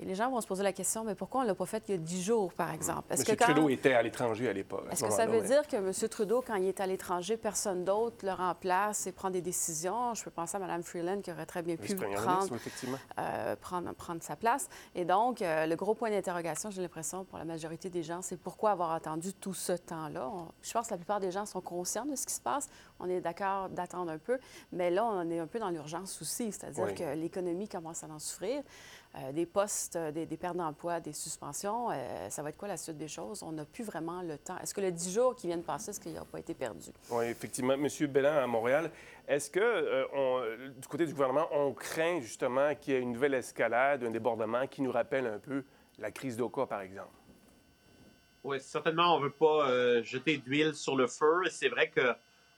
Et 0.00 0.04
les 0.04 0.14
gens 0.14 0.30
vont 0.30 0.40
se 0.40 0.46
poser 0.46 0.62
la 0.62 0.72
question, 0.72 1.02
mais 1.02 1.16
pourquoi 1.16 1.40
on 1.40 1.42
ne 1.42 1.48
l'a 1.48 1.56
pas 1.56 1.66
fait 1.66 1.82
il 1.88 1.90
y 1.90 1.94
a 1.94 1.98
dix 1.98 2.22
jours, 2.22 2.52
par 2.52 2.72
exemple? 2.72 3.12
Est-ce 3.12 3.24
que 3.24 3.32
Trudeau 3.32 3.68
était 3.68 3.94
à 3.94 4.02
l'étranger 4.02 4.48
à 4.48 4.52
l'époque. 4.52 4.86
Est-ce 4.92 5.04
que 5.04 5.10
ça 5.10 5.26
veut 5.26 5.40
dire 5.40 5.66
que 5.66 5.76
M. 5.76 5.92
Trudeau, 6.08 6.42
quand 6.46 6.54
il 6.54 6.66
est 6.66 6.80
à 6.80 6.86
l'étranger, 6.86 7.36
personne 7.36 7.84
d'autre 7.84 8.24
le 8.24 8.30
remplace 8.30 9.08
et 9.08 9.12
prend 9.12 9.30
des 9.30 9.40
décisions? 9.40 10.14
Je 10.14 10.22
peux 10.22 10.30
penser 10.30 10.56
à 10.56 10.60
Mme 10.60 10.84
Freeland 10.84 11.20
qui 11.20 11.32
aurait 11.32 11.46
très 11.46 11.62
bien 11.62 11.76
pu 11.76 11.96
prendre, 11.96 12.48
euh, 13.18 13.56
prendre, 13.56 13.92
prendre, 13.94 14.22
sa 14.22 14.36
place. 14.36 14.68
Et 14.94 15.04
donc, 15.04 15.42
euh, 15.42 15.66
le 15.66 15.74
gros 15.74 15.94
point 15.94 16.10
d'interrogation, 16.10 16.70
j'ai 16.70 16.82
l'impression, 16.82 17.24
pour 17.24 17.38
la 17.38 17.44
majorité 17.44 17.90
des 17.90 18.04
gens, 18.04 18.22
c'est 18.22 18.36
pourquoi 18.36 18.70
avoir 18.70 18.92
attendu 18.92 19.32
tout 19.32 19.54
ce 19.54 19.72
temps-là? 19.72 20.30
Je 20.62 20.72
pense 20.72 20.86
que 20.86 20.92
la 20.92 20.98
plupart 20.98 21.18
des 21.18 21.32
gens 21.32 21.44
sont 21.44 21.60
conscients 21.60 22.06
de 22.06 22.14
ce 22.14 22.24
qui 22.24 22.34
se 22.34 22.40
passe. 22.40 22.68
On 23.00 23.08
est 23.08 23.20
d'accord 23.20 23.68
d'attendre 23.68 24.12
un 24.12 24.18
peu, 24.18 24.38
mais 24.70 24.90
là, 24.90 25.04
on 25.04 25.28
est 25.28 25.40
un 25.40 25.48
peu 25.48 25.58
dans 25.58 25.70
l'urgence 25.70 26.22
aussi, 26.22 26.52
c'est-à-dire 26.52 26.94
que 26.94 27.14
l'économie 27.14 27.68
commence 27.68 28.04
à 28.04 28.06
en 28.06 28.20
souffrir. 28.20 28.62
Euh, 29.14 29.32
des 29.32 29.46
postes, 29.46 29.96
euh, 29.96 30.12
des, 30.12 30.26
pertes 30.36 30.56
d'emploi, 30.56 31.00
des 31.00 31.14
suspensions. 31.14 31.90
Euh, 31.90 32.28
ça 32.28 32.42
va 32.42 32.50
être 32.50 32.58
quoi 32.58 32.68
la 32.68 32.76
suite 32.76 32.98
des 32.98 33.08
choses? 33.08 33.42
On 33.42 33.52
n'a 33.52 33.64
plus 33.64 33.82
vraiment 33.82 34.20
le 34.20 34.36
temps. 34.36 34.58
Est-ce 34.58 34.74
que 34.74 34.82
le 34.82 34.92
10 34.92 35.14
jours 35.14 35.34
qui 35.34 35.46
viennent 35.46 35.62
de 35.62 35.66
passer, 35.66 35.90
est-ce 35.90 36.00
qu'il 36.00 36.12
n'a 36.12 36.26
pas 36.26 36.38
été 36.38 36.52
perdu? 36.52 36.90
Oui, 37.10 37.24
effectivement. 37.24 37.76
Monsieur 37.78 38.06
Bellan 38.06 38.36
à 38.36 38.46
Montréal, 38.46 38.90
est-ce 39.26 39.50
que 39.50 40.68
du 40.78 40.88
côté 40.88 41.06
du 41.06 41.12
gouvernement, 41.12 41.48
on 41.52 41.72
craint 41.72 42.20
justement 42.20 42.74
qu'il 42.74 42.94
y 42.94 42.96
ait 42.98 43.00
une 43.00 43.12
nouvelle 43.12 43.34
escalade, 43.34 44.04
un 44.04 44.10
débordement 44.10 44.66
qui 44.66 44.82
nous 44.82 44.92
rappelle 44.92 45.26
un 45.26 45.38
peu 45.38 45.64
la 45.98 46.10
crise 46.10 46.36
d'Oka, 46.36 46.66
par 46.66 46.82
exemple? 46.82 47.08
Oui, 48.44 48.60
certainement, 48.60 49.16
on 49.16 49.20
ne 49.20 49.24
veut 49.24 49.30
pas 49.30 50.02
jeter 50.02 50.36
d'huile 50.36 50.74
sur 50.74 50.96
le 50.96 51.06
feu. 51.06 51.44
C'est 51.50 51.68
vrai 51.68 51.88
que 51.88 52.14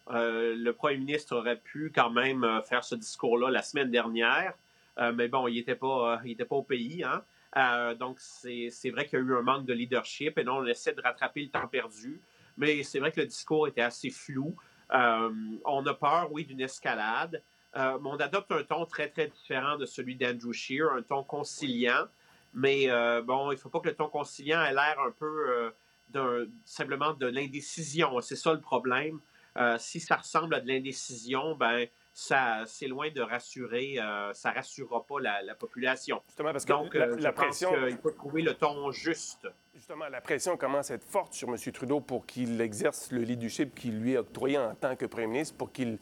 le 0.09 0.71
premier 0.73 0.99
ministre 0.99 1.37
aurait 1.37 1.59
pu 1.59 1.93
quand 1.95 2.11
même 2.11 2.45
faire 2.69 2.85
ce 2.85 2.97
discours-là 2.97 3.51
la 3.51 3.63
semaine 3.63 3.91
dernière. 3.91 4.55
Euh, 5.01 5.13
mais 5.13 5.29
bon, 5.29 5.49
il 5.49 5.55
n'était 5.55 5.75
pas, 5.75 6.21
euh, 6.25 6.45
pas 6.45 6.57
au 6.57 6.63
pays. 6.63 7.03
Hein? 7.03 7.23
Euh, 7.57 7.95
donc, 7.95 8.19
c'est 8.21 8.91
vrai 8.91 9.07
qu'il 9.07 9.19
y 9.19 9.23
a 9.23 9.25
eu 9.25 9.37
un 9.37 9.43
manque 9.43 9.67
de 9.67 9.73
leadership 9.73 10.39
et 10.39 10.45
non, 10.45 10.59
on 10.59 10.67
essaie 10.67 10.93
de 10.93 11.01
rattraper 11.01 11.43
le 11.43 11.49
temps 11.49 11.69
perdu. 11.69 12.21
Mais 12.57 12.83
c'est 12.83 12.99
vrai 12.99 13.11
que 13.11 13.21
le 13.21 13.27
discours 13.27 13.69
était 13.69 13.81
assez 13.81 14.11
flou. 14.11 14.55
on 14.91 15.87
a 15.87 15.95
peur, 15.95 16.29
oui, 16.33 16.45
d'une 16.45 16.61
escalade. 16.61 17.43
mais 17.75 17.81
on 18.05 18.17
adopte 18.17 18.53
un 18.53 18.63
ton 18.65 18.85
très, 18.85 19.09
très 19.09 19.29
différent 19.29 19.77
de 19.79 19.87
celui 19.87 20.17
d'Andrew 20.17 20.53
Shear, 20.53 20.93
un 20.93 21.03
ton 21.03 21.23
conciliant. 21.25 22.07
Mais 22.53 22.89
bon, 23.23 23.53
il 23.53 23.55
ne 23.55 23.61
faut 23.61 23.71
pas 23.71 23.81
que 23.81 23.89
le 23.89 23.95
ton 23.95 24.09
conciliant 24.09 24.63
ait 24.63 24.75
l'air 24.75 24.97
un 25.01 25.13
peu 25.13 25.73
simplement 26.67 27.15
de 27.15 27.27
l'indécision. 27.27 28.21
C'est 28.21 28.37
ça 28.37 28.53
le 28.53 28.61
problème. 28.61 29.21
si 29.79 30.01
ça 30.01 30.17
ressemble 30.17 30.55
à 30.55 30.61
de 30.61 30.69
l'indécision, 30.69 31.55
ben 31.55 31.87
ça, 32.21 32.65
c'est 32.67 32.87
loin 32.87 33.11
de 33.11 33.23
rassurer, 33.23 33.99
euh, 33.99 34.35
ça 34.35 34.51
rassurera 34.51 35.07
pas 35.07 35.21
la, 35.21 35.55
population. 35.55 36.21
Justement, 36.27 36.53
parce 36.53 36.67
que 36.67 36.73
Donc, 36.73 36.95
la, 36.95 37.07
euh, 37.07 37.33
pression. 37.33 37.71
il 37.89 37.97
faut 37.97 38.11
trouver 38.11 38.43
le 38.43 38.53
ton 38.53 38.91
juste. 38.91 39.49
Justement, 39.75 40.07
la 40.07 40.21
pression 40.21 40.59
commence 40.59 40.91
à 40.91 40.97
être 40.97 41.05
forte 41.05 41.33
sur 41.33 41.49
M. 41.49 41.57
Trudeau 41.73 42.01
pour 42.01 42.27
qu'il 42.27 42.61
exerce 42.61 43.11
le 43.11 43.23
leadership 43.23 43.75
qu'il 43.75 43.99
lui 43.99 44.19
a 44.19 44.21
octroyé 44.21 44.59
en 44.59 44.75
tant 44.75 44.97
que 44.97 45.07
premier 45.07 45.29
ministre 45.29 45.57
pour 45.57 45.73
qu'il 45.73 45.99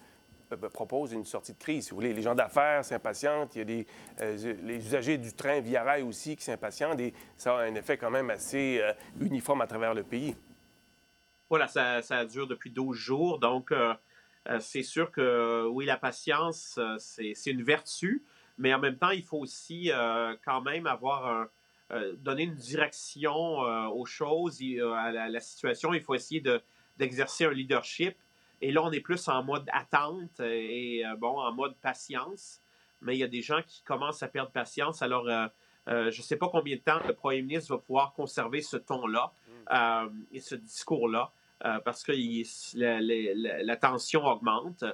euh, 0.51 0.57
ben, 0.57 0.69
propose 0.69 1.13
une 1.13 1.25
sortie 1.25 1.53
de 1.53 1.59
crise. 1.59 1.85
Si 1.85 1.91
vous 1.91 1.97
voulez, 1.97 2.13
les 2.13 2.23
gens 2.23 2.35
d'affaires 2.35 2.85
s'impatientent, 2.85 3.55
il 3.55 3.59
y 3.59 3.63
a 3.63 3.65
des, 3.65 3.87
les 4.65 4.77
usagers 4.77 5.19
du 5.19 5.33
train 5.33 5.61
via 5.61 5.85
rail 5.85 6.03
aussi 6.03 6.35
qui 6.35 6.43
s'impatientent 6.43 6.99
et 6.99 7.15
ça 7.37 7.59
a 7.59 7.63
un 7.63 7.75
effet 7.77 7.97
quand 7.97 8.11
même 8.11 8.31
assez 8.31 8.83
uniforme 9.21 9.61
à 9.61 9.69
travers 9.69 9.95
le 9.95 10.03
pays. 10.03 10.35
Voilà, 11.49 11.67
ça, 11.67 12.03
ça 12.03 12.25
dure 12.27 12.47
depuis 12.47 12.71
12 12.71 12.95
jours, 12.95 13.39
donc 13.39 13.73
euh, 13.73 13.95
c'est 14.61 14.83
sûr 14.83 15.11
que 15.11 15.67
oui, 15.69 15.85
la 15.85 15.97
patience, 15.97 16.79
euh, 16.79 16.97
c'est 16.99 17.51
une 17.51 17.63
vertu, 17.63 18.25
mais 18.57 18.73
en 18.73 18.79
même 18.79 18.97
temps, 18.97 19.11
il 19.11 19.23
faut 19.23 19.39
aussi 19.39 19.91
euh, 19.93 20.35
quand 20.45 20.63
même 20.63 20.87
avoir 20.87 21.49
donner 22.19 22.43
une 22.43 22.55
direction 22.55 23.33
aux 23.89 24.05
choses, 24.05 24.61
à 24.95 25.11
la, 25.11 25.41
situation. 25.41 25.95
Il 25.95 26.03
faut 26.03 26.15
essayer 26.15 26.43
d'exercer 26.99 27.47
un 27.47 27.51
leadership. 27.51 28.15
Et 28.61 28.73
là, 28.73 28.83
on 28.83 28.93
est 28.93 29.01
plus 29.01 29.27
en 29.27 29.43
mode 29.43 29.67
attente 29.73 30.39
et, 30.41 31.03
bon, 31.17 31.41
en 31.41 31.51
mode 31.51 31.75
patience. 31.77 32.61
Mais 33.01 33.17
il 33.17 33.21
y 33.21 33.25
a 33.25 33.29
des 33.29 33.41
gens 33.41 33.63
qui 33.67 33.83
commencent 33.85 34.23
à 34.23 34.29
perdre 34.29 34.51
patience. 34.51 35.01
Alors, 35.01 35.25
je 35.87 36.05
ne 36.05 36.11
sais 36.11 36.37
pas 36.37 36.51
combien 36.51 36.77
de 36.77 36.83
temps 36.83 37.01
le 37.07 37.15
premier 37.15 37.41
ministre 37.41 37.75
va 37.75 37.79
pouvoir 37.79 38.13
conserver 38.13 38.61
ce 38.61 38.77
ton-là 38.77 39.33
mm. 39.73 40.09
et 40.33 40.41
ce 40.41 40.57
discours-là. 40.57 41.33
Euh, 41.65 41.81
parce 41.85 42.05
que 42.05 42.13
la, 42.77 43.77
tension 43.77 44.25
augmente. 44.25 44.85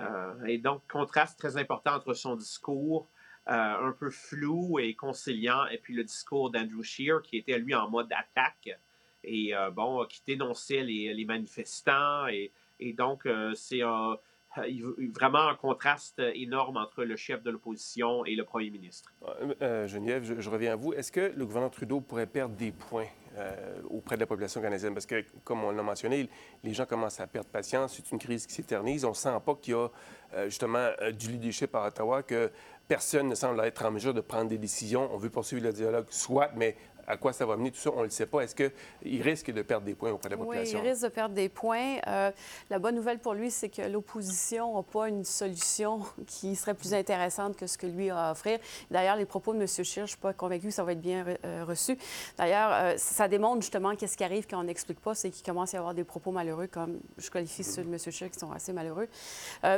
Euh, 0.00 0.44
et 0.46 0.58
donc, 0.58 0.82
contraste 0.90 1.38
très 1.38 1.56
important 1.56 1.94
entre 1.94 2.14
son 2.14 2.34
discours 2.36 3.08
euh, 3.48 3.52
un 3.52 3.92
peu 3.92 4.10
flou 4.10 4.78
et 4.78 4.94
conciliant 4.94 5.66
et 5.66 5.78
puis 5.78 5.94
le 5.94 6.04
discours 6.04 6.50
d'Andrew 6.50 6.82
Scheer 6.82 7.22
qui 7.22 7.36
était 7.36 7.58
lui 7.58 7.74
en 7.74 7.88
mode 7.88 8.12
attaque 8.12 8.78
et 9.24 9.52
bon, 9.72 10.04
qui 10.06 10.22
dénonçait 10.26 10.82
les, 10.82 11.24
manifestants. 11.24 12.26
Et, 12.28 12.52
donc, 12.94 13.28
c'est 13.54 13.80
vraiment 13.80 15.48
un 15.48 15.54
contraste 15.56 16.22
énorme 16.34 16.76
entre 16.76 17.04
le 17.04 17.16
chef 17.16 17.42
de 17.42 17.50
l'opposition 17.50 18.24
et 18.24 18.36
le 18.36 18.44
premier 18.44 18.70
ministre. 18.70 19.12
Geneviève, 19.60 20.22
je, 20.24 20.40
je, 20.40 20.50
reviens 20.50 20.72
à 20.72 20.76
vous. 20.76 20.94
Est-ce 20.94 21.12
que 21.12 21.32
le 21.36 21.44
gouvernement 21.44 21.70
Trudeau 21.70 22.00
pourrait 22.00 22.26
perdre 22.26 22.54
des 22.54 22.70
points? 22.70 23.08
Auprès 23.90 24.16
de 24.16 24.20
la 24.20 24.26
population 24.26 24.60
canadienne. 24.60 24.94
Parce 24.94 25.06
que, 25.06 25.24
comme 25.44 25.64
on 25.64 25.70
l'a 25.70 25.82
mentionné, 25.82 26.28
les 26.64 26.74
gens 26.74 26.86
commencent 26.86 27.20
à 27.20 27.26
perdre 27.26 27.48
patience. 27.48 27.94
C'est 27.96 28.10
une 28.12 28.18
crise 28.18 28.46
qui 28.46 28.54
s'éternise. 28.54 29.04
On 29.04 29.10
ne 29.10 29.14
sent 29.14 29.30
pas 29.44 29.54
qu'il 29.54 29.74
y 29.74 29.76
a 29.76 29.88
euh, 30.34 30.44
justement 30.46 30.90
euh, 31.00 31.10
du 31.10 31.28
leadership 31.30 31.74
à 31.74 31.86
Ottawa, 31.86 32.22
que 32.22 32.50
personne 32.86 33.28
ne 33.28 33.34
semble 33.34 33.60
être 33.60 33.84
en 33.84 33.90
mesure 33.90 34.12
de 34.12 34.20
prendre 34.20 34.48
des 34.48 34.58
décisions. 34.58 35.08
On 35.12 35.16
veut 35.16 35.30
poursuivre 35.30 35.64
le 35.64 35.72
dialogue, 35.72 36.06
soit, 36.10 36.50
mais 36.54 36.76
à 37.08 37.16
quoi 37.16 37.32
ça 37.32 37.46
va 37.46 37.56
mener, 37.56 37.70
tout 37.70 37.78
ça, 37.78 37.90
on 37.94 38.00
ne 38.00 38.04
le 38.04 38.10
sait 38.10 38.26
pas. 38.26 38.42
Est-ce 38.42 38.54
qu'il 38.54 39.22
risque 39.22 39.50
de 39.50 39.62
perdre 39.62 39.86
des 39.86 39.94
points 39.94 40.12
auprès 40.12 40.28
de 40.28 40.34
la 40.34 40.38
population? 40.38 40.78
Oui, 40.78 40.84
il 40.84 40.90
risque 40.90 41.02
de 41.02 41.08
perdre 41.08 41.34
des 41.34 41.48
points. 41.48 41.96
Euh, 42.06 42.30
la 42.68 42.78
bonne 42.78 42.94
nouvelle 42.94 43.18
pour 43.18 43.32
lui, 43.32 43.50
c'est 43.50 43.70
que 43.70 43.80
l'opposition 43.82 44.76
n'a 44.76 44.82
pas 44.82 45.08
une 45.08 45.24
solution 45.24 46.02
qui 46.26 46.54
serait 46.54 46.74
plus 46.74 46.92
intéressante 46.92 47.56
que 47.56 47.66
ce 47.66 47.78
que 47.78 47.86
lui 47.86 48.10
a 48.10 48.28
à 48.28 48.32
offrir. 48.32 48.58
D'ailleurs, 48.90 49.16
les 49.16 49.24
propos 49.24 49.54
de 49.54 49.60
M. 49.60 49.66
Scheer, 49.66 49.86
je 49.86 50.00
ne 50.02 50.06
suis 50.06 50.16
pas 50.18 50.34
convaincue 50.34 50.66
que 50.66 50.72
ça 50.72 50.84
va 50.84 50.92
être 50.92 51.00
bien 51.00 51.24
euh, 51.44 51.64
reçu. 51.66 51.96
D'ailleurs, 52.36 52.70
euh, 52.72 52.94
ça 52.98 53.26
démontre 53.26 53.62
justement 53.62 53.96
qu'est-ce 53.96 54.16
qui 54.16 54.24
arrive 54.24 54.46
quand 54.46 54.60
on 54.60 54.64
n'explique 54.64 55.00
pas, 55.00 55.14
c'est 55.14 55.30
qu'il 55.30 55.44
commence 55.44 55.72
à 55.72 55.78
y 55.78 55.80
avoir 55.80 55.94
des 55.94 56.04
propos 56.04 56.30
malheureux, 56.30 56.66
comme 56.66 57.00
je 57.16 57.30
qualifie 57.30 57.64
ceux 57.64 57.84
de 57.84 57.88
M. 57.88 57.98
Scheer 57.98 58.30
qui 58.30 58.38
sont 58.38 58.52
assez 58.52 58.74
malheureux. 58.74 59.08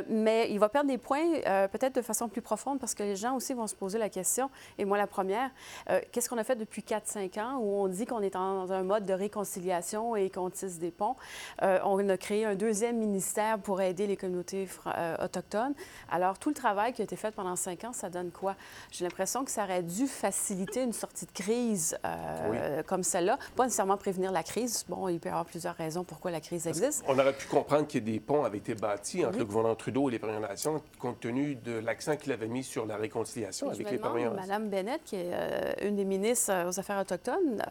mais 0.09 0.51
il 0.51 0.59
va 0.59 0.67
perdre 0.67 0.89
des 0.89 0.97
points 0.97 1.39
peut-être 1.71 1.95
de 1.95 2.01
façon 2.01 2.27
plus 2.27 2.41
profonde 2.41 2.79
parce 2.79 2.93
que 2.93 3.03
les 3.03 3.15
gens 3.15 3.35
aussi 3.35 3.53
vont 3.53 3.67
se 3.67 3.75
poser 3.75 3.99
la 3.99 4.09
question, 4.09 4.49
et 4.77 4.85
moi 4.85 4.97
la 4.97 5.07
première, 5.07 5.51
qu'est-ce 6.11 6.29
qu'on 6.29 6.37
a 6.37 6.43
fait 6.43 6.55
depuis 6.55 6.81
4-5 6.81 7.20
ans 7.37 7.57
où 7.59 7.81
on 7.81 7.87
dit 7.87 8.05
qu'on 8.05 8.21
est 8.21 8.31
dans 8.31 8.71
un 8.71 8.83
mode 8.83 9.05
de 9.05 9.13
réconciliation 9.13 10.15
et 10.15 10.29
qu'on 10.29 10.49
tisse 10.49 10.79
des 10.79 10.91
ponts. 10.91 11.15
Euh, 11.61 11.79
on 11.83 12.07
a 12.09 12.17
créé 12.17 12.45
un 12.45 12.55
deuxième 12.55 12.97
ministère 12.97 13.59
pour 13.59 13.81
aider 13.81 14.07
les 14.07 14.17
communautés 14.17 14.67
euh, 14.87 15.15
autochtones. 15.23 15.73
Alors, 16.09 16.37
tout 16.37 16.49
le 16.49 16.55
travail 16.55 16.93
qui 16.93 17.01
a 17.01 17.05
été 17.05 17.15
fait 17.15 17.31
pendant 17.31 17.55
cinq 17.55 17.83
ans, 17.83 17.93
ça 17.93 18.09
donne 18.09 18.31
quoi? 18.31 18.55
J'ai 18.91 19.05
l'impression 19.05 19.45
que 19.45 19.51
ça 19.51 19.63
aurait 19.63 19.83
dû 19.83 20.07
faciliter 20.07 20.83
une 20.83 20.93
sortie 20.93 21.25
de 21.25 21.31
crise 21.31 21.97
euh, 22.05 22.83
comme 22.83 23.03
celle-là. 23.03 23.37
Pas 23.55 23.65
nécessairement 23.65 23.97
prévenir 23.97 24.31
la 24.31 24.43
crise. 24.43 24.85
Bon, 24.87 25.07
il 25.07 25.19
peut 25.19 25.29
y 25.29 25.31
avoir 25.31 25.45
plusieurs 25.45 25.75
raisons 25.75 26.03
pourquoi 26.03 26.31
la 26.31 26.41
crise 26.41 26.67
existe. 26.67 27.03
On 27.07 27.17
aurait 27.17 27.33
pu 27.33 27.47
comprendre 27.47 27.87
que 27.87 27.99
des 27.99 28.19
ponts 28.19 28.43
avaient 28.43 28.57
été 28.57 28.75
bâtis 28.75 29.25
entre 29.25 29.37
le 29.37 29.45
gouvernement 29.45 29.75
Trudeau 29.75 30.09
et 30.09 30.11
les 30.11 30.19
Premières 30.19 30.39
Nations 30.39 30.81
compte 30.99 31.19
tenu 31.19 31.55
de 31.55 31.73
l'accent 31.79 32.15
qu'il 32.15 32.31
avait 32.31 32.47
mis 32.47 32.63
sur 32.63 32.85
la 32.85 32.97
réconciliation 32.97 33.69
avec 33.69 33.89
les 33.89 33.97
Premières 33.97 34.33
Nations. 34.33 34.47
Mme 34.47 34.69
Bennett, 34.69 35.03
qui 35.03 35.15
est 35.15 35.87
une 35.87 35.95
des 35.95 36.05
ministres 36.05 36.67
aux 36.67 36.79
Affaires 36.79 36.99
autochtones, 36.99 37.10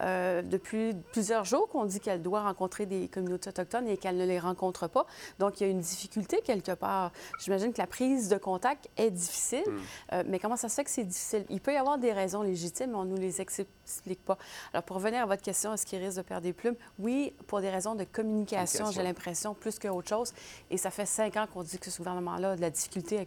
Euh, 0.00 0.42
depuis 0.42 0.94
plusieurs 1.12 1.44
jours 1.44 1.68
qu'on 1.68 1.84
dit 1.84 2.00
qu'elle 2.00 2.22
doit 2.22 2.42
rencontrer 2.42 2.86
des 2.86 3.08
communautés 3.08 3.48
autochtones 3.48 3.88
et 3.88 3.96
qu'elle 3.96 4.16
ne 4.16 4.26
les 4.26 4.38
rencontre 4.38 4.88
pas. 4.88 5.06
Donc, 5.38 5.60
il 5.60 5.64
y 5.64 5.66
a 5.66 5.70
une 5.70 5.80
difficulté 5.80 6.40
quelque 6.44 6.72
part. 6.72 7.12
J'imagine 7.38 7.72
que 7.72 7.78
la 7.78 7.86
prise 7.86 8.28
de 8.28 8.36
contact 8.36 8.88
est 8.96 9.10
difficile. 9.10 9.64
Mm. 9.66 9.80
Euh, 10.12 10.22
mais 10.26 10.38
comment 10.38 10.56
ça 10.56 10.68
se 10.68 10.74
fait 10.74 10.84
que 10.84 10.90
c'est 10.90 11.04
difficile? 11.04 11.44
Il 11.48 11.60
peut 11.60 11.72
y 11.72 11.76
avoir 11.76 11.98
des 11.98 12.12
raisons 12.12 12.42
légitimes, 12.42 12.90
mais 12.90 12.96
on 12.96 13.04
ne 13.04 13.10
nous 13.10 13.20
les 13.20 13.40
explique 13.40 14.24
pas. 14.24 14.38
Alors, 14.72 14.84
pour 14.84 14.96
revenir 14.96 15.22
à 15.22 15.26
votre 15.26 15.42
question, 15.42 15.72
est-ce 15.72 15.86
qu'il 15.86 16.02
risque 16.02 16.18
de 16.18 16.22
perdre 16.22 16.42
des 16.42 16.52
plumes? 16.52 16.76
Oui, 16.98 17.34
pour 17.46 17.60
des 17.60 17.70
raisons 17.70 17.94
de 17.94 18.04
communication, 18.04 18.90
j'ai 18.90 19.02
l'impression, 19.02 19.54
plus 19.54 19.78
qu'autre 19.78 20.08
chose. 20.08 20.32
Et 20.70 20.76
ça 20.76 20.90
fait 20.90 21.06
cinq 21.06 21.36
ans 21.36 21.46
qu'on 21.52 21.62
dit 21.62 21.78
que 21.78 21.90
ce 21.90 21.98
gouvernement-là 21.98 22.52
a 22.52 22.56
de 22.56 22.60
la 22.60 22.70
difficulté 22.70 23.18
à 23.18 23.24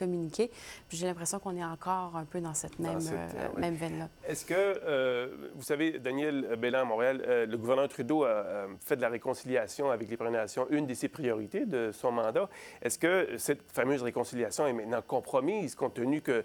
communiquer 0.00 0.50
j'ai 0.90 1.06
l'impression 1.06 1.38
qu'on 1.38 1.56
est 1.56 1.64
encore 1.64 2.16
un 2.16 2.24
peu 2.24 2.40
dans 2.40 2.54
cette 2.54 2.78
même, 2.78 2.98
euh, 3.12 3.48
même 3.58 3.74
veine-là. 3.74 4.08
Est-ce 4.26 4.44
que, 4.44 4.54
euh, 4.54 5.50
vous 5.54 5.62
savez, 5.62 5.98
Daniel 5.98 6.56
Bellin 6.56 6.82
à 6.82 6.84
Montréal, 6.84 7.22
euh, 7.26 7.46
le 7.46 7.56
gouverneur 7.56 7.88
Trudeau 7.88 8.24
a 8.24 8.66
fait 8.80 8.96
de 8.96 9.00
la 9.00 9.08
réconciliation 9.08 9.90
avec 9.90 10.08
les 10.08 10.16
Premières 10.16 10.42
Nations 10.42 10.66
une 10.70 10.86
de 10.86 10.94
ses 10.94 11.08
priorités 11.08 11.66
de 11.66 11.90
son 11.92 12.12
mandat. 12.12 12.48
Est-ce 12.82 12.98
que 12.98 13.36
cette 13.38 13.70
fameuse 13.72 14.02
réconciliation 14.02 14.66
est 14.66 14.72
maintenant 14.72 15.02
compromise 15.02 15.74
compte 15.74 15.94
tenu 15.94 16.20
que 16.20 16.44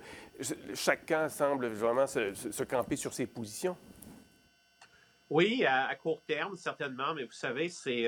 chacun 0.74 1.30
semble 1.30 1.68
vraiment 1.68 2.08
se, 2.08 2.64
camper 2.64 2.96
sur 2.96 3.14
ses 3.14 3.26
positions? 3.26 3.76
Oui, 5.30 5.66
à, 5.66 5.94
court 5.96 6.22
terme, 6.28 6.56
certainement, 6.56 7.14
mais 7.16 7.24
vous 7.24 7.32
savez, 7.32 7.70
c'est 7.70 8.08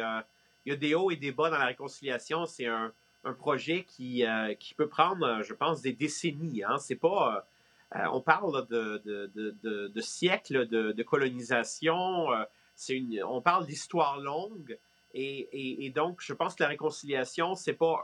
il 0.65 0.71
y 0.71 0.73
a 0.73 0.75
des 0.75 0.93
hauts 0.95 1.11
et 1.11 1.15
des 1.15 1.31
bas 1.31 1.49
dans 1.49 1.57
la 1.57 1.65
réconciliation. 1.65 2.45
C'est 2.45 2.67
un, 2.67 2.93
un 3.23 3.33
projet 3.33 3.83
qui, 3.83 4.25
euh, 4.25 4.53
qui 4.55 4.73
peut 4.73 4.87
prendre, 4.87 5.41
je 5.43 5.53
pense, 5.53 5.81
des 5.81 5.93
décennies. 5.93 6.63
Hein. 6.63 6.77
C'est 6.77 6.95
pas. 6.95 7.47
Euh, 7.95 8.05
on 8.11 8.21
parle 8.21 8.67
de, 8.67 9.01
de, 9.05 9.87
de, 9.87 10.01
siècles 10.01 10.67
de, 10.67 11.03
colonisation. 11.03 12.31
Euh, 12.33 12.43
une, 12.89 13.23
on 13.23 13.41
parle 13.41 13.65
d'histoire 13.65 14.19
longue. 14.19 14.77
Et, 15.13 15.85
et, 15.85 15.89
donc, 15.89 16.21
je 16.21 16.33
pense 16.33 16.53
que 16.53 16.63
la 16.63 16.69
réconciliation, 16.69 17.55
c'est 17.55 17.73
pas 17.73 18.03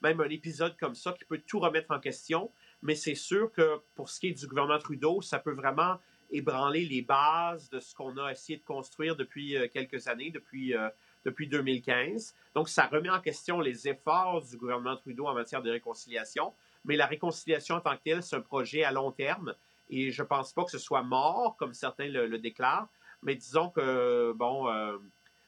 même 0.00 0.20
un 0.20 0.28
épisode 0.28 0.76
comme 0.78 0.94
ça 0.94 1.12
qui 1.12 1.24
peut 1.24 1.42
tout 1.46 1.58
remettre 1.58 1.90
en 1.90 1.98
question. 1.98 2.50
Mais 2.82 2.94
c'est 2.94 3.16
sûr 3.16 3.50
que 3.52 3.80
pour 3.94 4.08
ce 4.08 4.20
qui 4.20 4.28
est 4.28 4.32
du 4.32 4.46
gouvernement 4.46 4.78
Trudeau, 4.78 5.20
ça 5.20 5.38
peut 5.38 5.52
vraiment 5.52 5.96
ébranler 6.30 6.86
les 6.86 7.02
bases 7.02 7.68
de 7.68 7.80
ce 7.80 7.94
qu'on 7.94 8.16
a 8.16 8.30
essayé 8.30 8.58
de 8.58 8.64
construire 8.64 9.16
depuis 9.16 9.56
quelques 9.72 10.08
années, 10.08 10.30
depuis 10.30 10.72
depuis 11.26 11.48
2015. 11.48 12.34
Donc, 12.54 12.68
ça 12.68 12.86
remet 12.86 13.10
en 13.10 13.20
question 13.20 13.60
les 13.60 13.88
efforts 13.88 14.42
du 14.42 14.56
gouvernement 14.56 14.96
Trudeau 14.96 15.26
en 15.26 15.34
matière 15.34 15.60
de 15.60 15.70
réconciliation. 15.70 16.54
Mais 16.84 16.96
la 16.96 17.06
réconciliation 17.06 17.74
en 17.74 17.80
tant 17.80 17.96
que 17.96 18.02
telle, 18.04 18.22
c'est 18.22 18.36
un 18.36 18.40
projet 18.40 18.84
à 18.84 18.92
long 18.92 19.10
terme. 19.10 19.54
Et 19.90 20.12
je 20.12 20.22
ne 20.22 20.26
pense 20.28 20.52
pas 20.52 20.64
que 20.64 20.70
ce 20.70 20.78
soit 20.78 21.02
mort, 21.02 21.56
comme 21.58 21.74
certains 21.74 22.06
le, 22.06 22.38
déclarent. 22.38 22.88
Mais 23.22 23.34
disons 23.34 23.70
que, 23.70 24.32
bon, 24.36 24.68
euh, 24.68 24.96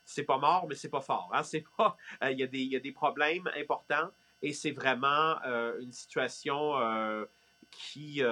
c'est 0.04 0.24
pas 0.24 0.38
mort, 0.38 0.66
mais 0.68 0.74
c'est 0.74 0.88
pas 0.88 1.00
fort. 1.00 1.30
Hein? 1.32 1.42
Euh, 2.24 2.32
il 2.32 2.40
y, 2.40 2.76
a 2.76 2.80
des 2.80 2.92
problèmes 2.92 3.48
importants 3.56 4.10
et 4.42 4.52
c'est 4.52 4.72
vraiment 4.72 5.36
euh, 5.46 5.78
une 5.80 5.92
situation 5.92 6.74
qui, 7.70 8.22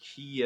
qui 0.00 0.42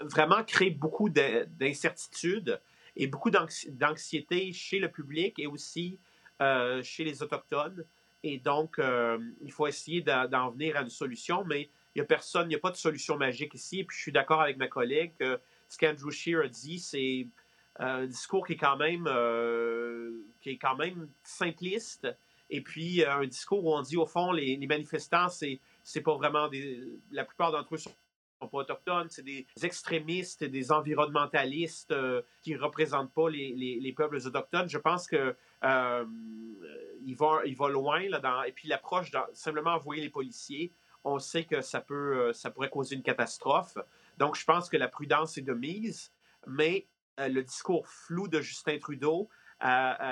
vraiment 0.00 0.42
crée 0.42 0.70
beaucoup 0.70 1.08
d'incertitudes 1.08 2.60
et 2.96 3.06
beaucoup 3.06 3.30
d'anxiété 3.30 4.52
chez 4.52 4.78
le 4.78 4.90
public 4.90 5.38
et 5.38 5.46
aussi 5.46 5.98
euh, 6.40 6.82
chez 6.82 7.04
les 7.04 7.22
Autochtones. 7.22 7.84
Et 8.22 8.38
donc, 8.38 8.78
euh, 8.78 9.18
il 9.40 9.52
faut 9.52 9.66
essayer 9.66 10.02
d'en 10.02 10.50
venir 10.50 10.76
à 10.76 10.82
une 10.82 10.90
solution, 10.90 11.44
mais 11.44 11.62
il 11.94 11.98
n'y 11.98 12.02
a 12.02 12.04
personne, 12.04 12.46
il 12.46 12.50
n'y 12.50 12.54
a 12.54 12.60
pas 12.60 12.70
de 12.70 12.76
solution 12.76 13.16
magique 13.16 13.54
ici. 13.54 13.80
Et 13.80 13.84
puis, 13.84 13.96
je 13.96 14.02
suis 14.02 14.12
d'accord 14.12 14.42
avec 14.42 14.56
ma 14.56 14.68
collègue 14.68 15.12
ce 15.68 15.78
qu'Andrew 15.78 16.10
Scheer 16.10 16.40
a 16.40 16.48
dit, 16.48 16.78
c'est 16.80 17.28
euh, 17.80 18.02
un 18.02 18.06
discours 18.06 18.46
qui 18.46 18.54
est 18.54 18.56
quand 18.56 18.76
même, 18.76 19.04
qui 20.40 20.50
est 20.50 20.58
quand 20.58 20.76
même 20.76 21.08
simpliste. 21.22 22.08
Et 22.50 22.60
puis, 22.60 23.04
un 23.04 23.24
discours 23.26 23.64
où 23.64 23.72
on 23.74 23.80
dit, 23.80 23.96
au 23.96 24.06
fond, 24.06 24.32
les, 24.32 24.56
les 24.56 24.66
manifestants, 24.66 25.28
c'est 25.28 26.00
pas 26.02 26.16
vraiment 26.16 26.48
des. 26.48 26.82
La 27.12 27.24
plupart 27.24 27.52
d'entre 27.52 27.74
eux 27.74 27.78
sont 27.78 27.92
sont 28.40 28.48
pas 28.48 28.58
autochtones, 28.58 29.08
c'est 29.10 29.22
des 29.22 29.46
extrémistes, 29.62 30.44
des 30.44 30.72
environnementalistes 30.72 31.92
euh, 31.92 32.22
qui 32.42 32.56
représentent 32.56 33.12
pas 33.12 33.28
les, 33.28 33.54
les, 33.54 33.92
peuples 33.92 34.16
autochtones. 34.16 34.68
Je 34.68 34.78
pense 34.78 35.06
que 35.06 35.36
euh, 35.64 36.04
il, 37.04 37.14
va, 37.16 37.40
il 37.44 37.56
va 37.56 37.68
loin 37.68 38.08
là, 38.08 38.18
dans, 38.18 38.42
et 38.42 38.52
puis 38.52 38.68
l'approche 38.68 39.10
simplement 39.34 39.74
envoyer 39.74 40.02
les 40.02 40.10
policiers, 40.10 40.72
on 41.04 41.18
sait 41.18 41.44
que 41.44 41.60
ça 41.60 41.80
peut 41.80 42.28
euh, 42.28 42.32
ça 42.32 42.50
pourrait 42.50 42.70
causer 42.70 42.94
une 42.96 43.02
catastrophe. 43.02 43.76
Donc 44.18 44.36
je 44.36 44.44
pense 44.44 44.68
que 44.68 44.76
la 44.76 44.88
prudence 44.88 45.36
est 45.38 45.42
de 45.42 45.54
mise, 45.54 46.12
mais 46.46 46.86
le 47.18 47.42
discours 47.42 47.86
flou 47.86 48.28
de 48.28 48.40
Justin 48.40 48.78
Trudeau, 48.78 49.28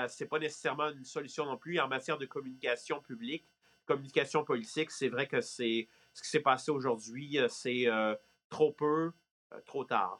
c'est 0.07 0.27
pas 0.27 0.37
nécessairement 0.37 0.89
une 0.89 1.05
solution 1.05 1.45
non 1.45 1.57
plus 1.57 1.79
en 1.79 1.87
matière 1.87 2.19
de 2.19 2.27
communication 2.27 3.01
publique, 3.01 3.47
communication 3.87 4.43
politique. 4.43 4.91
C'est 4.91 5.09
vrai 5.09 5.25
que 5.25 5.41
c'est 5.41 5.87
ce 6.19 6.23
qui 6.23 6.29
s'est 6.29 6.41
passé 6.41 6.69
aujourd'hui, 6.69 7.39
euh, 7.39 7.47
c'est 7.47 7.87
euh, 7.87 8.13
trop 8.49 8.73
peu, 8.73 9.11
euh, 9.53 9.61
trop 9.65 9.85
tard. 9.85 10.19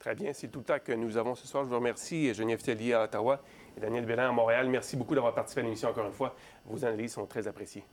Très 0.00 0.14
bien, 0.14 0.32
c'est 0.32 0.48
tout 0.48 0.60
le 0.60 0.64
temps 0.64 0.78
que 0.82 0.92
nous 0.92 1.16
avons 1.16 1.34
ce 1.34 1.46
soir. 1.46 1.64
Je 1.64 1.68
vous 1.68 1.76
remercie, 1.76 2.32
Geneviève 2.34 2.62
Tellier 2.62 2.94
à 2.94 3.04
Ottawa 3.04 3.42
et 3.76 3.80
Daniel 3.80 4.06
Bellin 4.06 4.28
à 4.28 4.32
Montréal. 4.32 4.68
Merci 4.68 4.96
beaucoup 4.96 5.14
d'avoir 5.14 5.34
participé 5.34 5.60
à 5.60 5.64
l'émission 5.64 5.88
encore 5.88 6.06
une 6.06 6.12
fois. 6.12 6.34
Vos 6.64 6.84
analyses 6.84 7.12
sont 7.12 7.26
très 7.26 7.46
appréciées. 7.46 7.84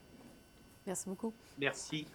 Merci 0.86 1.08
beaucoup. 1.08 1.32
Merci. 1.58 2.06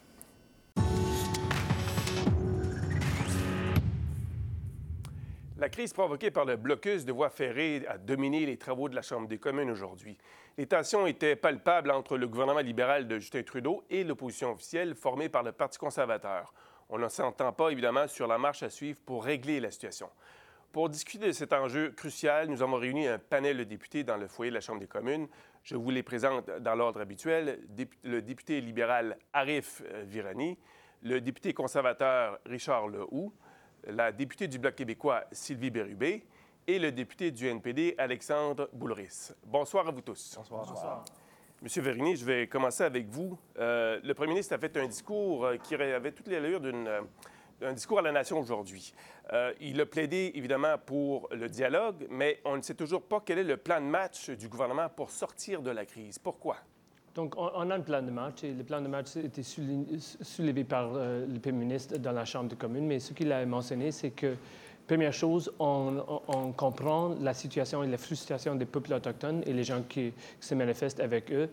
La 5.59 5.69
crise 5.69 5.91
provoquée 5.91 6.29
par 6.29 6.45
le 6.45 6.55
blocus 6.55 7.03
de 7.03 7.11
voies 7.11 7.31
ferrées 7.31 7.83
a 7.87 7.97
dominé 7.97 8.45
les 8.45 8.57
travaux 8.57 8.89
de 8.89 8.95
la 8.95 9.01
Chambre 9.01 9.27
des 9.27 9.39
communes 9.39 9.71
aujourd'hui. 9.71 10.15
Les 10.55 10.67
tensions 10.67 11.07
étaient 11.07 11.35
palpables 11.35 11.89
entre 11.89 12.15
le 12.15 12.27
gouvernement 12.27 12.59
libéral 12.59 13.07
de 13.07 13.17
Justin 13.17 13.41
Trudeau 13.41 13.83
et 13.89 14.03
l'opposition 14.03 14.51
officielle 14.51 14.93
formée 14.93 15.29
par 15.29 15.41
le 15.41 15.51
Parti 15.51 15.79
conservateur. 15.79 16.53
On 16.89 16.99
ne 16.99 17.09
s'entend 17.09 17.51
pas, 17.53 17.69
évidemment, 17.69 18.07
sur 18.07 18.27
la 18.27 18.37
marche 18.37 18.61
à 18.61 18.69
suivre 18.69 18.99
pour 19.03 19.25
régler 19.25 19.59
la 19.59 19.71
situation. 19.71 20.11
Pour 20.71 20.89
discuter 20.89 21.25
de 21.25 21.31
cet 21.31 21.53
enjeu 21.53 21.89
crucial, 21.89 22.49
nous 22.49 22.61
avons 22.61 22.77
réuni 22.77 23.07
un 23.07 23.17
panel 23.17 23.57
de 23.57 23.63
députés 23.63 24.03
dans 24.03 24.17
le 24.17 24.27
foyer 24.27 24.51
de 24.51 24.55
la 24.55 24.61
Chambre 24.61 24.79
des 24.79 24.87
communes. 24.87 25.27
Je 25.63 25.75
vous 25.75 25.89
les 25.89 26.03
présente 26.03 26.51
dans 26.51 26.75
l'ordre 26.75 27.01
habituel. 27.01 27.61
Le 28.03 28.21
député 28.21 28.61
libéral 28.61 29.17
Arif 29.33 29.81
Virani, 30.03 30.55
le 31.01 31.19
député 31.19 31.55
conservateur 31.55 32.37
Richard 32.45 32.89
Lehoux, 32.89 33.33
la 33.87 34.11
députée 34.11 34.47
du 34.47 34.59
Bloc 34.59 34.75
québécois 34.75 35.23
Sylvie 35.31 35.69
Bérubé 35.69 36.25
et 36.67 36.79
le 36.79 36.91
député 36.91 37.31
du 37.31 37.47
NPD 37.47 37.95
Alexandre 37.97 38.69
Boulris. 38.73 39.31
Bonsoir 39.45 39.87
à 39.87 39.91
vous 39.91 40.01
tous. 40.01 40.33
Bonsoir. 40.35 40.65
Bonsoir. 40.65 41.05
Monsieur 41.61 41.81
Verigny, 41.81 42.15
je 42.15 42.25
vais 42.25 42.47
commencer 42.47 42.83
avec 42.83 43.07
vous. 43.07 43.37
Euh, 43.57 43.99
le 44.03 44.13
premier 44.13 44.29
ministre 44.31 44.53
a 44.53 44.59
fait 44.59 44.75
un 44.77 44.85
discours 44.85 45.45
euh, 45.45 45.57
qui 45.57 45.73
avait 45.73 46.11
toutes 46.11 46.27
les 46.27 46.35
allures 46.35 46.59
d'un 46.59 46.85
euh, 46.85 47.73
discours 47.73 47.99
à 47.99 48.01
la 48.03 48.11
nation 48.11 48.39
aujourd'hui. 48.39 48.93
il 49.59 49.81
a 49.81 49.85
plaidé 49.87 50.31
évidemment 50.35 50.77
pour 50.77 51.27
le 51.31 51.49
dialogue, 51.49 52.05
mais 52.11 52.39
on 52.45 52.57
ne 52.57 52.61
sait 52.61 52.75
toujours 52.75 53.01
pas 53.01 53.23
quel 53.25 53.39
est 53.39 53.43
le 53.43 53.57
plan 53.57 53.81
de 53.81 53.85
match 53.85 54.29
du 54.29 54.47
gouvernement 54.47 54.89
pour 54.89 55.09
sortir 55.09 55.63
de 55.63 55.71
la 55.71 55.85
crise. 55.85 56.19
Pourquoi? 56.19 56.57
Donc, 57.17 57.33
on, 57.35 57.71
a 57.71 57.75
un 57.75 57.79
plan 57.81 58.03
de 58.03 58.11
match 58.11 58.43
et 58.43 58.51
le 58.51 58.63
plan 58.63 58.79
de 58.79 58.87
match 58.87 59.17
a 59.17 59.21
été 59.21 59.41
soulevé 59.41 60.63
par 60.63 60.91
euh, 60.93 61.25
le 61.25 61.39
Premier 61.39 61.57
ministre 61.65 61.97
dans 61.97 62.11
la 62.11 62.25
Chambre 62.25 62.47
des 62.47 62.55
communes, 62.55 62.85
mais 62.85 62.99
ce 62.99 63.11
qu'il 63.13 63.31
a 63.31 63.43
mentionné, 63.43 63.91
c'est 63.91 64.11
que 64.11 64.35
Première 64.87 65.11
chose, 65.11 65.51
on, 65.59 66.53
comprend 66.55 67.13
la 67.21 67.33
situation 67.33 67.83
et 67.83 67.87
la 67.87 67.97
frustration 67.97 68.55
des 68.55 68.63
peuples 68.65 68.93
autochtones 68.93 69.43
et 69.45 69.51
les 69.51 69.65
gens 69.65 69.81
qui, 69.87 70.13
se 70.39 70.55
manifestent 70.55 71.01
avec 71.01 71.29
eux, 71.29 71.49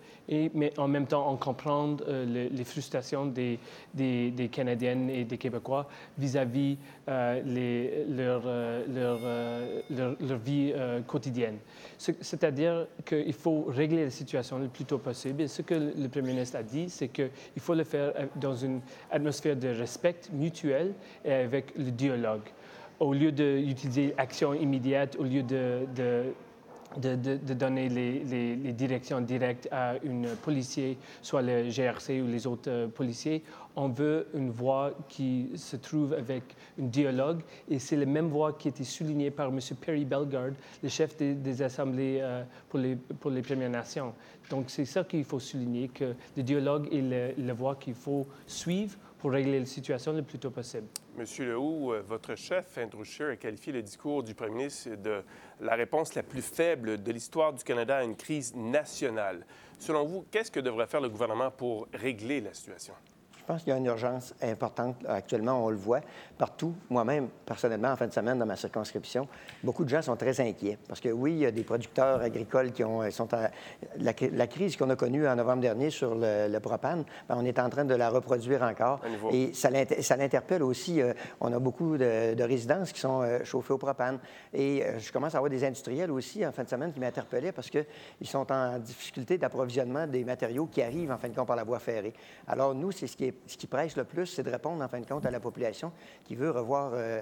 mais 0.54 0.72
en 0.78 0.86
même 0.86 1.06
temps, 1.06 1.28
on 1.28 1.36
comprend 1.36 1.96
euh, 2.06 2.48
les, 2.48 2.64
frustrations 2.64 3.26
des, 3.26 3.58
des, 3.92 4.48
Canadiennes 4.52 5.10
et 5.10 5.24
des 5.24 5.36
Québécois 5.36 5.88
vis-à-vis 6.16 6.76
euh, 7.08 7.42
les, 7.44 8.04
leur, 8.08 8.42
euh, 8.46 8.84
leur, 9.90 10.16
leur, 10.20 10.38
vie 10.38 10.72
quotidienne. 11.08 11.58
C'est-à-dire 11.98 12.86
qu'il 13.04 13.32
faut 13.32 13.64
régler 13.64 14.04
la 14.04 14.10
situation 14.10 14.60
le 14.60 14.68
plus 14.68 14.84
tôt 14.84 14.98
possible. 14.98 15.42
Et 15.42 15.48
ce 15.48 15.62
que 15.62 15.74
le 15.74 16.08
Premier 16.08 16.34
ministre 16.34 16.56
a 16.58 16.62
dit, 16.62 16.88
c'est 16.88 17.08
qu'il 17.08 17.30
faut 17.58 17.74
le 17.74 17.84
faire 17.84 18.12
dans 18.36 18.54
une 18.54 18.80
atmosphère 19.10 19.56
de 19.56 19.68
respect 19.68 20.20
mutuel 20.32 20.94
et 21.24 21.32
avec 21.32 21.76
le 21.76 21.90
dialogue 21.90 22.42
au 23.00 23.12
lieu 23.12 23.32
d'utiliser 23.32 24.14
action 24.16 24.54
immédiate, 24.54 25.16
au 25.18 25.24
lieu 25.24 25.42
de, 25.42 25.86
de, 25.94 26.32
de, 26.96 27.54
donner 27.54 27.88
les, 27.88 28.72
directions 28.72 29.20
directes 29.20 29.68
à 29.70 29.94
une 30.02 30.28
policier, 30.42 30.98
soit 31.22 31.42
le 31.42 31.68
GRC 31.68 32.20
ou 32.20 32.26
les 32.26 32.46
autres 32.46 32.70
euh, 32.70 32.86
policiers, 32.88 33.42
on 33.76 33.88
veut 33.88 34.28
une 34.34 34.50
voix 34.50 34.92
qui 35.08 35.50
se 35.56 35.76
trouve 35.76 36.12
avec 36.12 36.42
un 36.80 36.86
dialogue. 36.86 37.42
Et 37.68 37.78
c'est 37.78 37.96
la 37.96 38.06
même 38.06 38.28
voix 38.28 38.52
qui 38.52 38.68
été 38.68 38.84
soulignée 38.84 39.30
par 39.30 39.48
M. 39.48 39.58
Perry 39.80 40.04
Bellegarde, 40.04 40.54
le 40.82 40.88
chef 40.88 41.16
des, 41.16 41.62
assemblées 41.62 42.18
euh, 42.20 42.44
pour, 42.68 42.78
les, 42.78 42.96
pour 42.96 43.30
les 43.30 43.42
Premières 43.42 43.70
Nations. 43.70 44.12
Donc 44.50 44.66
c'est 44.68 44.84
ça 44.84 45.04
qu'il 45.04 45.24
faut 45.24 45.40
souligner, 45.40 45.88
que 45.88 46.14
le 46.36 46.42
dialogue 46.42 46.88
est 46.92 47.34
la 47.38 47.54
voie 47.54 47.76
qu'il 47.76 47.94
faut 47.94 48.26
suivre 48.46 48.96
pour 49.24 49.32
régler 49.32 49.58
la 49.58 49.64
situation 49.64 50.12
le 50.12 50.22
plus 50.22 50.38
tôt 50.38 50.50
possible. 50.50 50.86
Monsieur 51.16 51.46
Lehoux, 51.46 51.94
euh, 51.94 52.02
votre 52.06 52.34
chef, 52.34 52.76
Andrew 52.76 53.04
Scheer, 53.04 53.30
a 53.30 53.36
qualifié 53.36 53.72
le 53.72 53.80
discours 53.80 54.22
du 54.22 54.34
premier 54.34 54.52
ministre 54.52 54.96
de 54.96 55.22
la 55.62 55.76
réponse 55.76 56.14
la 56.14 56.22
plus 56.22 56.42
faible 56.42 57.02
de 57.02 57.10
l'histoire 57.10 57.54
du 57.54 57.64
Canada 57.64 57.96
à 57.96 58.04
une 58.04 58.16
crise 58.16 58.54
nationale. 58.54 59.46
Selon 59.78 60.04
vous, 60.04 60.26
qu'est-ce 60.30 60.50
que 60.50 60.60
devrait 60.60 60.86
faire 60.86 61.00
le 61.00 61.08
gouvernement 61.08 61.50
pour 61.50 61.88
régler 61.94 62.42
la 62.42 62.52
situation? 62.52 62.92
Je 63.44 63.52
pense 63.52 63.62
qu'il 63.62 63.72
y 63.74 63.76
a 63.76 63.76
une 63.76 63.84
urgence 63.84 64.32
importante 64.40 64.96
actuellement, 65.06 65.62
on 65.66 65.68
le 65.68 65.76
voit 65.76 66.00
partout. 66.38 66.74
Moi-même, 66.88 67.28
personnellement, 67.44 67.88
en 67.88 67.96
fin 67.96 68.06
de 68.06 68.12
semaine, 68.12 68.38
dans 68.38 68.46
ma 68.46 68.56
circonscription, 68.56 69.28
beaucoup 69.62 69.84
de 69.84 69.90
gens 69.90 70.00
sont 70.00 70.16
très 70.16 70.40
inquiets 70.40 70.78
parce 70.88 70.98
que 70.98 71.10
oui, 71.10 71.32
il 71.32 71.38
y 71.40 71.46
a 71.46 71.50
des 71.50 71.62
producteurs 71.62 72.22
agricoles 72.22 72.72
qui 72.72 72.82
ont, 72.84 73.10
sont 73.10 73.28
à, 73.34 73.50
la, 73.98 74.46
crise 74.46 74.78
qu'on 74.78 74.88
a 74.88 74.96
connue 74.96 75.28
en 75.28 75.36
novembre 75.36 75.60
dernier 75.60 75.90
sur 75.90 76.14
le, 76.14 76.58
propane, 76.58 77.04
ben, 77.28 77.36
on 77.38 77.44
est 77.44 77.58
en 77.58 77.68
train 77.68 77.84
de 77.84 77.94
la 77.94 78.08
reproduire 78.08 78.62
encore. 78.62 79.00
Et 79.30 79.52
ça, 79.52 79.68
l'interpelle 79.68 80.62
aussi. 80.62 81.02
Euh, 81.02 81.12
on 81.38 81.52
a 81.52 81.58
beaucoup 81.58 81.98
de, 81.98 82.42
résidences 82.42 82.92
qui 82.92 83.00
sont 83.00 83.20
euh, 83.20 83.44
chauffées 83.44 83.74
au 83.74 83.78
propane. 83.78 84.20
Et 84.54 84.82
euh, 84.82 84.98
je 84.98 85.12
commence 85.12 85.34
à 85.34 85.38
avoir 85.38 85.50
des 85.50 85.64
industriels 85.64 86.10
aussi 86.10 86.46
en 86.46 86.52
fin 86.52 86.64
de 86.64 86.68
semaine 86.70 86.94
qui 86.94 87.00
m'interpellaient 87.00 87.52
parce 87.52 87.68
qu'ils 87.68 87.84
sont 88.22 88.50
en 88.50 88.78
difficulté 88.78 89.36
d'approvisionnement 89.36 90.06
des 90.06 90.24
matériaux 90.24 90.64
qui 90.64 90.80
arrivent 90.80 91.10
en 91.10 91.18
fin 91.18 91.28
de 91.28 91.34
compte 91.34 91.46
par 91.46 91.56
la 91.56 91.64
voie 91.64 91.78
ferrée. 91.78 92.14
Alors 92.46 92.74
nous, 92.74 92.90
c'est 92.90 93.06
ce 93.06 93.18
qui 93.18 93.26
est 93.26 93.33
ce 93.46 93.56
qui 93.56 93.66
presse 93.66 93.96
le 93.96 94.04
plus, 94.04 94.26
c'est 94.26 94.42
de 94.42 94.50
répondre, 94.50 94.82
en 94.82 94.88
fin 94.88 95.00
de 95.00 95.06
compte, 95.06 95.26
à 95.26 95.30
la 95.30 95.40
population 95.40 95.92
qui 96.24 96.34
veut 96.34 96.50
revoir 96.50 96.92
euh, 96.94 97.20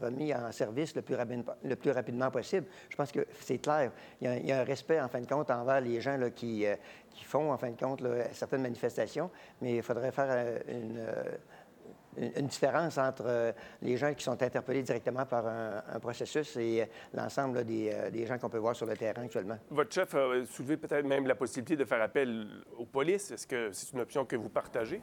remis 0.00 0.34
en 0.34 0.50
service 0.52 0.94
le 0.94 1.02
plus, 1.02 1.16
le 1.64 1.76
plus, 1.76 1.90
rapidement 1.90 2.30
possible. 2.30 2.66
Je 2.88 2.96
pense 2.96 3.12
que 3.12 3.26
c'est 3.40 3.58
clair. 3.58 3.92
Il 4.20 4.46
y, 4.46 4.52
a, 4.52 4.60
un 4.60 4.64
respect, 4.64 5.00
en 5.00 5.08
fin 5.08 5.20
de 5.20 5.26
compte, 5.26 5.50
envers 5.50 5.80
les 5.80 6.00
gens 6.00 6.16
là, 6.16 6.30
qui, 6.30 6.66
euh, 6.66 6.76
qui, 7.10 7.24
font, 7.24 7.52
en 7.52 7.58
fin 7.58 7.70
de 7.70 7.78
compte, 7.78 8.02
certaines 8.32 8.62
manifestations, 8.62 9.30
mais 9.60 9.76
il 9.76 9.82
faudrait 9.82 10.12
faire 10.12 10.28
euh, 10.28 10.58
une 10.68 11.00
une 12.16 12.46
différence 12.46 12.98
entre 12.98 13.24
euh, 13.26 13.52
les 13.82 13.96
gens 13.96 14.12
qui 14.14 14.24
sont 14.24 14.42
interpellés 14.42 14.82
directement 14.82 15.24
par 15.24 15.46
un, 15.46 16.00
processus 16.00 16.56
et 16.56 16.82
euh, 16.82 16.84
l'ensemble 17.14 17.58
euh, 17.58 18.10
des, 18.10 18.26
gens 18.26 18.38
qu'on 18.38 18.48
peut 18.48 18.58
voir 18.58 18.74
sur 18.74 18.86
le 18.86 18.96
terrain 18.96 19.22
actuellement. 19.22 19.58
Votre 19.70 19.92
chef 19.92 20.14
a 20.14 20.44
soulevé 20.46 20.76
peut-être 20.76 21.06
même 21.06 21.26
la 21.26 21.34
possibilité 21.34 21.76
de 21.76 21.84
faire 21.84 22.02
appel 22.02 22.46
aux 22.76 22.86
polices. 22.86 23.30
Est-ce 23.30 23.46
que 23.46 23.70
c'est 23.72 23.92
une 23.92 24.00
option 24.00 24.24
que 24.24 24.36
vous 24.36 24.48
partagez? 24.48 25.00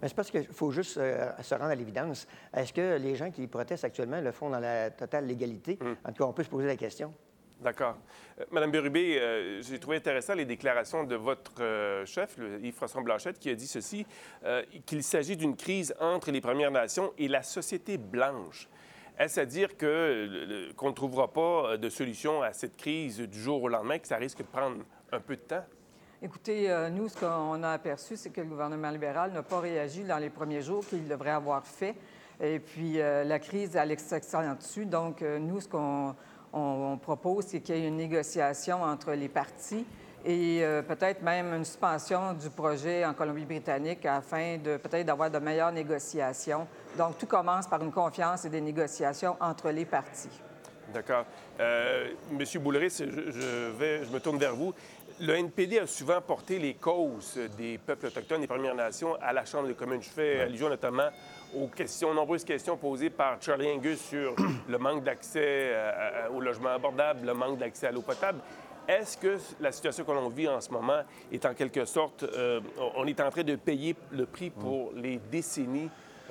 Mais 0.00 0.08
c'est 0.08 0.14
parce 0.14 0.30
qu'il 0.30 0.46
faut 0.46 0.70
juste 0.70 0.94
se 0.94 1.54
rendre 1.54 1.70
à 1.70 1.74
l'évidence. 1.74 2.26
Est-ce 2.52 2.72
que 2.72 2.98
les 2.98 3.16
gens 3.16 3.30
qui 3.30 3.46
protestent 3.46 3.84
actuellement 3.84 4.20
le 4.20 4.32
font 4.32 4.50
dans 4.50 4.60
la 4.60 4.90
totale 4.90 5.26
légalité? 5.26 5.78
Hum. 5.80 5.96
En 6.04 6.12
tout 6.12 6.22
cas, 6.22 6.28
on 6.28 6.32
peut 6.32 6.44
se 6.44 6.50
poser 6.50 6.66
la 6.66 6.76
question. 6.76 7.12
D'accord. 7.60 7.96
Euh, 8.40 8.44
Madame 8.50 8.70
Bérubé, 8.70 9.18
euh, 9.18 9.62
j'ai 9.62 9.78
trouvé 9.78 9.96
intéressant 9.96 10.34
les 10.34 10.44
déclarations 10.44 11.04
de 11.04 11.14
votre 11.14 11.62
euh, 11.62 12.04
chef, 12.04 12.36
Yves-François 12.62 13.02
Blanchette, 13.02 13.38
qui 13.38 13.50
a 13.50 13.54
dit 13.54 13.66
ceci, 13.66 14.06
qu'il 14.86 15.02
s'agit 15.02 15.36
d'une 15.36 15.56
crise 15.56 15.94
entre 16.00 16.30
les 16.30 16.40
Premières 16.40 16.70
Nations 16.70 17.12
et 17.18 17.28
la 17.28 17.42
société 17.42 17.96
blanche. 17.98 18.68
Est-ce 19.18 19.40
à 19.40 19.46
dire 19.46 19.76
que, 19.76 20.72
qu'on 20.76 20.88
ne 20.88 20.94
trouvera 20.94 21.32
pas 21.32 21.76
de 21.76 21.88
solution 21.88 22.42
à 22.42 22.52
cette 22.52 22.76
crise 22.76 23.20
du 23.20 23.40
jour 23.40 23.62
au 23.62 23.68
lendemain, 23.68 23.98
que 23.98 24.08
ça 24.08 24.16
risque 24.16 24.38
de 24.38 24.42
prendre 24.44 24.78
un 25.12 25.20
peu 25.20 25.36
de 25.36 25.42
temps? 25.42 25.64
Écoutez, 26.20 26.68
nous, 26.90 27.08
ce 27.08 27.16
qu'on 27.16 27.62
a 27.62 27.70
aperçu, 27.70 28.16
c'est 28.16 28.30
que 28.30 28.40
le 28.40 28.48
gouvernement 28.48 28.90
libéral 28.90 29.32
n'a 29.32 29.42
pas 29.42 29.60
réagi 29.60 30.02
dans 30.02 30.18
les 30.18 30.30
premiers 30.30 30.62
jours 30.62 30.84
qu'il 30.84 31.06
devrait 31.06 31.30
avoir 31.30 31.64
fait. 31.64 31.94
Et 32.42 32.58
puis, 32.58 32.94
la 32.94 33.38
crise, 33.38 33.76
elle 33.76 33.96
dessus. 34.56 34.86
Donc, 34.86 35.22
nous, 35.22 35.60
ce 35.60 35.68
qu'on 35.68 36.16
on, 36.54 36.96
propose 36.96 37.46
qu'il 37.46 37.68
y 37.68 37.72
ait 37.72 37.88
une 37.88 37.96
négociation 37.96 38.82
entre 38.82 39.12
les 39.12 39.28
partis 39.28 39.84
et 40.24 40.60
euh, 40.62 40.82
peut-être 40.82 41.22
même 41.22 41.52
une 41.52 41.64
suspension 41.64 42.32
du 42.32 42.48
projet 42.48 43.04
en 43.04 43.12
Colombie-Britannique 43.12 44.06
afin 44.06 44.56
de 44.56 44.78
peut-être 44.78 45.04
d'avoir 45.04 45.30
de 45.30 45.38
meilleures 45.38 45.72
négociations. 45.72 46.66
Donc, 46.96 47.18
tout 47.18 47.26
commence 47.26 47.66
par 47.66 47.82
une 47.82 47.92
confiance 47.92 48.44
et 48.44 48.48
des 48.48 48.60
négociations 48.60 49.36
entre 49.40 49.70
les 49.70 49.84
partis. 49.84 50.40
D'accord. 50.92 51.26
Euh, 51.60 52.12
Monsieur 52.30 52.60
Bouleris, 52.60 52.96
je, 53.00 53.70
vais, 53.70 54.04
je 54.04 54.10
me 54.10 54.20
tourne 54.20 54.38
vers 54.38 54.54
vous. 54.54 54.72
Le 55.20 55.34
NPD 55.34 55.78
a 55.78 55.86
souvent 55.86 56.20
porté 56.20 56.58
les 56.58 56.74
causes 56.74 57.38
des 57.56 57.78
peuples 57.78 58.06
autochtones, 58.06 58.40
des 58.40 58.46
Premières 58.46 58.74
Nations, 58.74 59.16
à 59.20 59.32
la 59.32 59.44
Chambre 59.44 59.68
des 59.68 59.74
communes. 59.74 60.02
Je 60.02 60.08
fais 60.08 60.40
allusion 60.40 60.68
notamment 60.68 61.08
aux 61.56 61.68
questions, 61.68 62.12
nombreuses 62.14 62.44
questions 62.44 62.76
posées 62.76 63.10
par 63.10 63.40
Charlie 63.40 63.70
Angus 63.70 64.00
sur 64.00 64.34
le 64.68 64.78
manque 64.78 65.04
d'accès 65.04 65.70
euh, 65.72 66.28
au 66.34 66.40
logement 66.40 66.70
abordable, 66.70 67.26
le 67.26 67.34
manque 67.34 67.58
d'accès 67.58 67.88
à 67.88 67.92
l'eau 67.92 68.02
potable. 68.02 68.40
Est-ce 68.86 69.16
que 69.16 69.38
la 69.60 69.72
situation 69.72 70.04
que 70.04 70.12
l'on 70.12 70.28
vit 70.28 70.48
en 70.48 70.60
ce 70.60 70.70
moment 70.70 71.00
est 71.32 71.46
en 71.46 71.54
quelque 71.54 71.84
sorte, 71.84 72.22
euh, 72.24 72.60
on 72.96 73.06
est 73.06 73.20
en 73.20 73.30
train 73.30 73.42
de 73.42 73.56
payer 73.56 73.96
le 74.10 74.26
prix 74.26 74.50
pour 74.50 74.92
les 74.94 75.18
décennies 75.30 75.88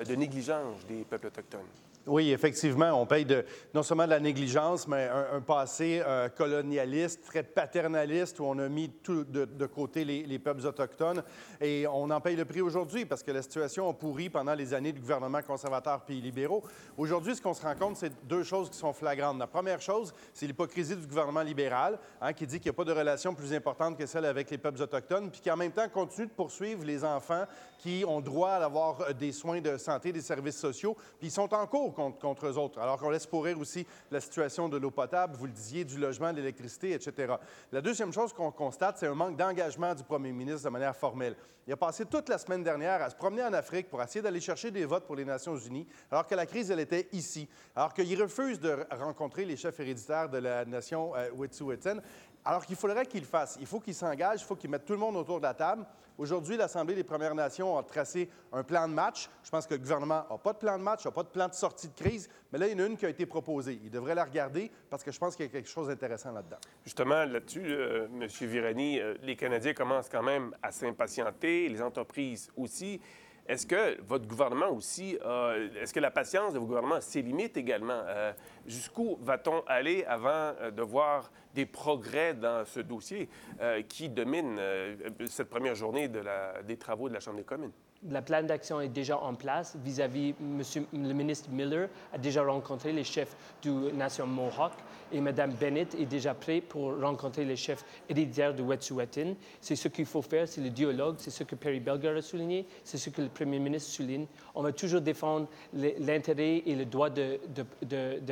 de 0.07 0.15
négligence 0.15 0.85
des 0.87 1.03
peuples 1.03 1.27
autochtones? 1.27 1.61
Oui, 2.05 2.33
effectivement, 2.33 2.91
on 3.01 3.05
paye 3.05 3.25
non 3.73 3.81
seulement 3.81 4.03
de 4.03 4.09
la 4.09 4.19
négligence, 4.19 4.89
mais 4.89 5.07
un, 5.07 5.39
passé 5.39 6.01
euh, 6.05 6.27
colonialiste, 6.27 7.23
très 7.23 7.43
paternaliste, 7.43 8.41
où 8.41 8.43
on 8.43 8.59
a 8.59 8.67
mis 8.67 8.89
tout 8.89 9.23
de, 9.23 9.65
côté 9.65 10.03
les, 10.03 10.39
peuples 10.39 10.65
autochtones. 10.65 11.23
Et 11.61 11.87
on 11.87 12.09
en 12.09 12.19
paye 12.19 12.35
le 12.35 12.43
prix 12.43 12.59
aujourd'hui 12.59 13.05
parce 13.05 13.23
que 13.23 13.31
la 13.31 13.41
situation 13.41 13.89
a 13.89 13.93
pourri 13.93 14.29
pendant 14.29 14.53
les 14.53 14.73
années 14.73 14.91
du 14.91 14.99
gouvernement 14.99 15.41
conservateur 15.41 16.01
puis 16.01 16.19
libéraux. 16.19 16.63
Aujourd'hui, 16.97 17.37
ce 17.37 17.41
qu'on 17.41 17.53
se 17.53 17.61
rend 17.61 17.75
compte, 17.75 17.95
c'est 17.95 18.11
deux 18.27 18.43
choses 18.43 18.69
qui 18.69 18.77
sont 18.77 18.91
flagrantes. 18.91 19.39
La 19.39 19.47
première 19.47 19.79
chose, 19.79 20.13
c'est 20.33 20.45
l'hypocrisie 20.45 20.97
du 20.97 21.07
gouvernement 21.07 21.41
libéral, 21.41 21.97
hein, 22.19 22.33
qui 22.33 22.45
dit 22.45 22.59
qu'il 22.59 22.69
n'y 22.69 22.75
a 22.75 22.77
pas 22.77 22.83
de 22.83 22.91
relation 22.91 23.33
plus 23.33 23.53
importante 23.53 23.97
que 23.97 24.05
celle 24.05 24.25
avec 24.25 24.51
les 24.51 24.57
peuples 24.57 24.81
autochtones, 24.81 25.31
puis 25.31 25.39
qui 25.39 25.49
en 25.49 25.57
même 25.57 25.71
temps 25.71 25.87
continue 25.87 26.27
de 26.27 26.33
poursuivre 26.33 26.83
les 26.83 27.05
enfants 27.05 27.45
qui 27.77 28.03
ont 28.05 28.19
droit 28.19 28.51
à 28.51 28.65
avoir 28.65 29.01
euh, 29.01 29.13
des 29.13 29.31
soins 29.31 29.61
de 29.61 29.77
santé, 29.77 30.11
des 30.11 30.21
services 30.21 30.57
sociaux, 30.57 30.95
puis 31.17 31.27
ils 31.27 31.31
sont 31.31 31.53
en 31.53 31.65
cours 31.65 31.92
contre, 31.93 32.19
contre 32.19 32.47
eux 32.47 32.57
autres. 32.57 32.79
Alors 32.79 32.99
qu'on 32.99 33.09
laisse 33.09 33.25
pourrir 33.25 33.59
aussi 33.59 33.85
la 34.11 34.19
situation 34.19 34.67
de 34.67 34.77
l'eau 34.77 34.91
potable, 34.91 35.35
vous 35.37 35.45
le 35.45 35.51
disiez, 35.51 35.85
du 35.85 35.97
logement, 35.97 36.31
de 36.31 36.37
l'électricité, 36.37 36.93
etc. 36.93 37.35
La 37.71 37.81
deuxième 37.81 38.11
chose 38.11 38.33
qu'on 38.33 38.51
constate, 38.51 38.97
c'est 38.97 39.07
un 39.07 39.15
manque 39.15 39.37
d'engagement 39.37 39.95
du 39.95 40.03
premier 40.03 40.31
ministre 40.31 40.63
de 40.65 40.69
manière 40.69 40.95
formelle. 40.95 41.35
Il 41.65 41.71
a 41.71 41.77
passé 41.77 42.05
toute 42.05 42.27
la 42.27 42.37
semaine 42.37 42.61
dernière 42.61 43.01
à 43.01 43.09
se 43.09 43.15
promener 43.15 43.43
en 43.43 43.53
Afrique 43.53 43.89
pour 43.89 44.01
essayer 44.01 44.21
d'aller 44.21 44.41
chercher 44.41 44.69
des 44.69 44.83
votes 44.83 45.05
pour 45.05 45.15
les 45.15 45.23
Nations 45.23 45.55
unies, 45.55 45.87
alors 46.11 46.27
que 46.27 46.35
la 46.35 46.45
crise, 46.45 46.69
elle 46.71 46.81
était 46.81 47.07
ici. 47.13 47.47
Alors 47.73 47.93
qu'il 47.93 48.21
refuse 48.21 48.59
de 48.59 48.85
rencontrer 48.91 49.45
les 49.45 49.55
chefs 49.55 49.79
héréditaires 49.79 50.27
de 50.27 50.39
la 50.39 50.65
nation 50.65 51.15
euh, 51.15 51.29
alors 52.45 52.65
qu'il 52.65 52.75
faudrait 52.75 53.05
qu'il 53.05 53.25
fasse. 53.25 53.57
Il 53.59 53.67
faut 53.67 53.79
qu'il 53.79 53.93
s'engage, 53.93 54.41
il 54.41 54.45
faut 54.45 54.55
qu'il 54.55 54.69
mette 54.69 54.85
tout 54.85 54.93
le 54.93 54.99
monde 54.99 55.15
autour 55.15 55.37
de 55.37 55.43
la 55.43 55.53
table. 55.53 55.85
Aujourd'hui, 56.17 56.57
l'Assemblée 56.57 56.93
des 56.93 57.03
Premières 57.03 57.33
Nations 57.33 57.75
a 57.77 57.83
tracé 57.83 58.29
un 58.51 58.63
plan 58.63 58.87
de 58.87 58.93
match. 58.93 59.29
Je 59.43 59.49
pense 59.49 59.65
que 59.65 59.73
le 59.73 59.79
gouvernement 59.79 60.25
n'a 60.29 60.37
pas 60.37 60.53
de 60.53 60.59
plan 60.59 60.77
de 60.77 60.83
match, 60.83 61.05
n'a 61.05 61.11
pas 61.11 61.23
de 61.23 61.29
plan 61.29 61.47
de 61.47 61.53
sortie 61.53 61.87
de 61.87 61.95
crise, 61.95 62.29
mais 62.51 62.59
là, 62.59 62.67
il 62.67 62.73
y 62.73 62.75
en 62.75 62.85
a 62.85 62.87
une 62.87 62.97
qui 62.97 63.05
a 63.05 63.09
été 63.09 63.25
proposée. 63.25 63.79
Il 63.83 63.89
devrait 63.89 64.13
la 64.13 64.25
regarder 64.25 64.69
parce 64.89 65.03
que 65.03 65.11
je 65.11 65.17
pense 65.17 65.35
qu'il 65.35 65.45
y 65.45 65.49
a 65.49 65.51
quelque 65.51 65.69
chose 65.69 65.87
d'intéressant 65.87 66.31
là-dedans. 66.31 66.57
Justement, 66.83 67.25
là-dessus, 67.25 67.65
euh, 67.65 68.05
M. 68.05 68.27
Virani, 68.27 68.99
euh, 68.99 69.15
les 69.23 69.35
Canadiens 69.35 69.73
commencent 69.73 70.09
quand 70.09 70.23
même 70.23 70.55
à 70.61 70.71
s'impatienter, 70.71 71.67
les 71.67 71.81
entreprises 71.81 72.51
aussi. 72.55 73.01
Est-ce 73.47 73.65
que 73.65 74.01
votre 74.03 74.25
gouvernement 74.25 74.69
aussi, 74.69 75.17
est-ce 75.81 75.93
que 75.93 75.99
la 75.99 76.11
patience 76.11 76.53
de 76.53 76.59
vos 76.59 76.65
gouvernements 76.65 77.01
ses 77.01 77.21
limites 77.21 77.57
également? 77.57 78.01
Euh, 78.05 78.31
jusqu'où 78.65 79.17
va-t-on 79.19 79.63
aller 79.67 80.05
avant 80.05 80.53
de 80.71 80.81
voir 80.81 81.29
des 81.53 81.65
progrès 81.65 82.33
dans 82.33 82.65
ce 82.65 82.79
dossier 82.79 83.29
euh, 83.61 83.81
qui 83.83 84.09
domine 84.09 84.57
euh, 84.59 84.95
cette 85.27 85.49
première 85.49 85.75
journée 85.75 86.09
des 86.65 86.77
travaux 86.77 87.09
de 87.09 87.13
la 87.13 87.19
Chambre 87.19 87.37
des 87.37 87.43
communes? 87.43 87.71
La 88.09 88.21
plan 88.21 88.43
d'action 88.43 88.81
est 88.81 88.89
déjà 88.89 89.17
en 89.17 89.33
place 89.33 89.77
vis-à-vis, 89.81 90.33
monsieur, 90.41 90.85
le 90.91 91.13
ministre 91.13 91.49
Miller 91.49 91.87
a 92.11 92.17
déjà 92.17 92.43
rencontré 92.43 92.91
les 92.91 93.05
chefs 93.05 93.33
du 93.61 93.69
nation 93.69 94.27
Mohawk 94.27 94.73
et 95.13 95.21
Mme 95.21 95.53
Bennett 95.53 95.95
est 95.95 96.05
déjà 96.05 96.33
prête 96.33 96.67
pour 96.67 96.99
rencontrer 96.99 97.45
les 97.45 97.55
chefs 97.55 97.85
héréditaires 98.09 98.53
de 98.53 98.61
Wet'suwet'en. 98.61 99.35
C'est 99.61 99.77
ce 99.77 99.87
qu'il 99.87 100.05
faut 100.05 100.21
faire, 100.21 100.49
c'est 100.49 100.59
le 100.59 100.69
dialogue, 100.69 101.15
c'est 101.19 101.29
ce 101.29 101.45
que 101.45 101.55
Perry 101.55 101.79
Belger 101.79 102.09
a 102.17 102.21
souligné, 102.21 102.65
c'est 102.83 102.97
ce 102.97 103.09
que 103.09 103.21
le 103.21 103.29
premier 103.29 103.59
ministre 103.59 103.89
souligne. 103.89 104.25
On 104.53 104.63
va 104.63 104.73
toujours 104.73 104.99
défendre 104.99 105.47
l'intérêt 105.73 106.63
et 106.65 106.75
le 106.75 106.85
droit 106.85 107.09
de, 107.09 107.39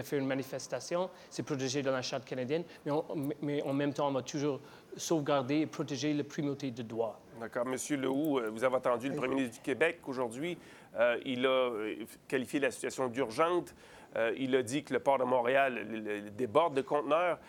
faire 0.04 0.20
une 0.20 0.28
manifestation, 0.28 1.10
c'est 1.30 1.44
protégé 1.44 1.82
dans 1.82 1.92
la 1.92 2.02
Charte 2.02 2.26
canadienne, 2.26 2.64
mais, 2.86 2.92
mais 3.42 3.62
en 3.62 3.74
même 3.74 3.94
temps, 3.94 4.10
on 4.10 4.12
va 4.12 4.22
toujours 4.22 4.60
sauvegarder 4.98 5.60
et 5.60 5.66
protéger 5.66 6.14
la 6.14 6.26
primauté 6.26 6.72
de 6.72 6.84
droit. 6.84 7.22
D'accord. 7.42 7.66
Monsieur 7.66 7.98
Lehoux, 7.98 8.38
euh, 8.38 8.52
vous 8.52 8.64
avez 8.64 8.76
entendu 8.76 9.10
le 9.10 9.16
premier 9.16 9.34
ministre 9.34 9.56
du 9.56 9.64
Québec 9.64 9.98
aujourd'hui. 10.06 10.60
Euh, 10.96 11.18
il 11.26 11.44
a 11.48 11.50
euh, 11.50 11.96
qualifié 12.28 12.60
la 12.60 12.70
situation 12.70 13.08
d'urgente. 13.08 13.74
il 14.38 14.56
a 14.56 14.62
dit 14.62 14.84
que 14.84 14.94
le 14.94 15.00
port 15.00 15.18
de 15.18 15.24
Montréal 15.24 16.32
déborde 16.38 16.76
de 16.76 16.82
conteneurs. 16.82 17.40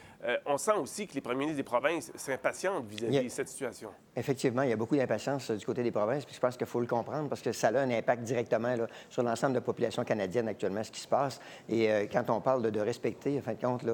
on 0.46 0.56
sent 0.56 0.78
aussi 0.80 1.06
que 1.08 1.14
les 1.14 1.20
premiers 1.20 1.40
ministres 1.40 1.58
des 1.58 1.62
provinces 1.64 2.10
s'impatientent 2.14 2.86
vis-à-vis 2.86 3.24
de 3.24 3.28
cette 3.28 3.48
situation. 3.48 3.90
Effectivement, 4.14 4.60
il 4.60 4.68
y 4.68 4.72
a 4.72 4.76
beaucoup 4.76 4.94
d'impatience 4.94 5.50
euh, 5.50 5.56
du 5.56 5.64
côté 5.64 5.82
des 5.82 5.90
provinces, 5.90 6.26
puis 6.26 6.34
je 6.34 6.40
pense 6.40 6.58
qu'il 6.58 6.66
faut 6.66 6.80
le 6.80 6.86
comprendre 6.86 7.30
parce 7.30 7.40
que 7.40 7.50
ça 7.52 7.68
a 7.68 7.80
un 7.80 7.90
impact 7.90 8.24
directement 8.24 8.74
sur 9.08 9.22
l'ensemble 9.22 9.54
de 9.54 9.58
la 9.58 9.62
population 9.62 10.04
canadienne 10.04 10.48
actuellement, 10.48 10.84
ce 10.84 10.90
qui 10.90 11.00
se 11.00 11.08
passe. 11.08 11.40
Et 11.70 11.90
euh, 11.90 12.04
quand 12.12 12.28
on 12.28 12.40
parle 12.40 12.70
de, 12.70 12.80
respecter, 12.80 13.38
en 13.38 13.42
fin 13.42 13.54
de 13.54 13.60
compte, 13.60 13.86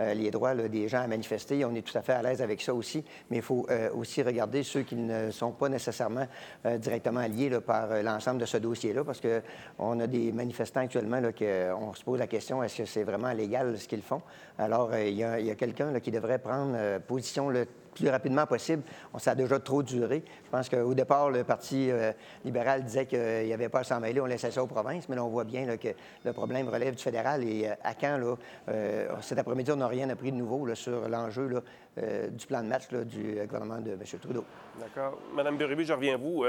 euh, 0.00 0.14
les 0.14 0.30
droits 0.30 0.54
des 0.54 0.88
gens 0.88 1.02
à 1.02 1.06
manifester, 1.06 1.62
on 1.66 1.74
est 1.74 1.82
tout 1.82 1.96
à 1.98 2.00
fait 2.00 2.14
à 2.14 2.22
l'aise 2.22 2.40
avec 2.40 2.62
ça 2.62 2.72
aussi, 2.72 3.04
mais 3.30 3.38
il 3.38 3.42
faut 3.42 3.66
aussi 3.94 4.22
regarder 4.22 4.62
ceux 4.62 4.82
qui 4.82 4.94
ne 4.94 5.30
sont 5.30 5.50
pas 5.50 5.68
nécessairement 5.68 6.26
directement 6.78 7.26
liés 7.26 7.50
par 7.60 8.02
l'ensemble 8.02 8.40
de 8.40 8.46
ce 8.46 8.56
dossier-là, 8.56 9.04
parce 9.04 9.20
qu'on 9.20 10.00
a 10.00 10.06
des 10.06 10.32
manifestants 10.32 10.80
actuellement 10.80 11.20
qu'on 11.32 11.94
se 11.94 12.04
pose 12.04 12.18
la 12.18 12.26
question, 12.26 12.62
est-ce 12.62 12.78
que 12.78 12.84
c'est 12.84 13.02
vraiment 13.02 13.32
légal 13.32 13.76
ce 13.78 13.88
qu'ils 13.88 14.02
font? 14.02 14.22
Alors, 14.58 14.96
il 14.96 15.14
y 15.14 15.24
a, 15.24 15.32
a 15.32 15.54
quelqu'un 15.54 15.98
qui 16.00 16.10
devrait 16.10 16.38
prendre 16.38 16.98
position 16.98 17.48
le 17.50 17.66
plus 17.96 18.08
rapidement 18.08 18.46
possible. 18.46 18.82
On, 19.12 19.18
ça 19.18 19.32
a 19.32 19.34
déjà 19.34 19.58
trop 19.58 19.82
duré. 19.82 20.22
Je 20.44 20.50
pense 20.50 20.68
qu'au 20.68 20.94
départ, 20.94 21.30
le 21.30 21.44
Parti 21.44 21.90
euh, 21.90 22.12
libéral 22.44 22.84
disait 22.84 23.06
qu'il 23.06 23.46
n'y 23.46 23.52
avait 23.52 23.68
pas 23.68 23.80
à 23.80 23.84
s'en 23.84 24.00
mêler, 24.00 24.20
on 24.20 24.26
laissait 24.26 24.50
ça 24.50 24.62
aux 24.62 24.66
provinces, 24.66 25.08
mais 25.08 25.16
là, 25.16 25.24
on 25.24 25.28
voit 25.28 25.44
bien 25.44 25.76
que 25.76 25.88
le 26.24 26.32
problème 26.32 26.68
relève 26.68 26.94
du 26.94 27.02
fédéral. 27.02 27.42
Et 27.44 27.68
euh, 27.68 27.74
à 27.82 27.94
quand, 27.94 28.20
euh, 28.68 29.08
cet 29.22 29.38
après-midi, 29.38 29.72
on 29.72 29.76
n'a 29.76 29.88
rien 29.88 30.08
appris 30.10 30.30
de 30.30 30.36
nouveau 30.36 30.74
sur 30.74 31.08
l'enjeu 31.08 31.62
du 31.96 32.46
plan 32.46 32.62
de 32.62 32.68
match 32.68 32.88
du 32.88 33.38
gouvernement 33.46 33.80
de 33.80 33.92
M. 33.92 34.02
Trudeau. 34.20 34.44
D'accord. 34.78 35.18
Madame 35.34 35.56
Berube, 35.56 35.80
je 35.80 35.92
reviens 35.92 36.14
à 36.14 36.16
vous. 36.16 36.44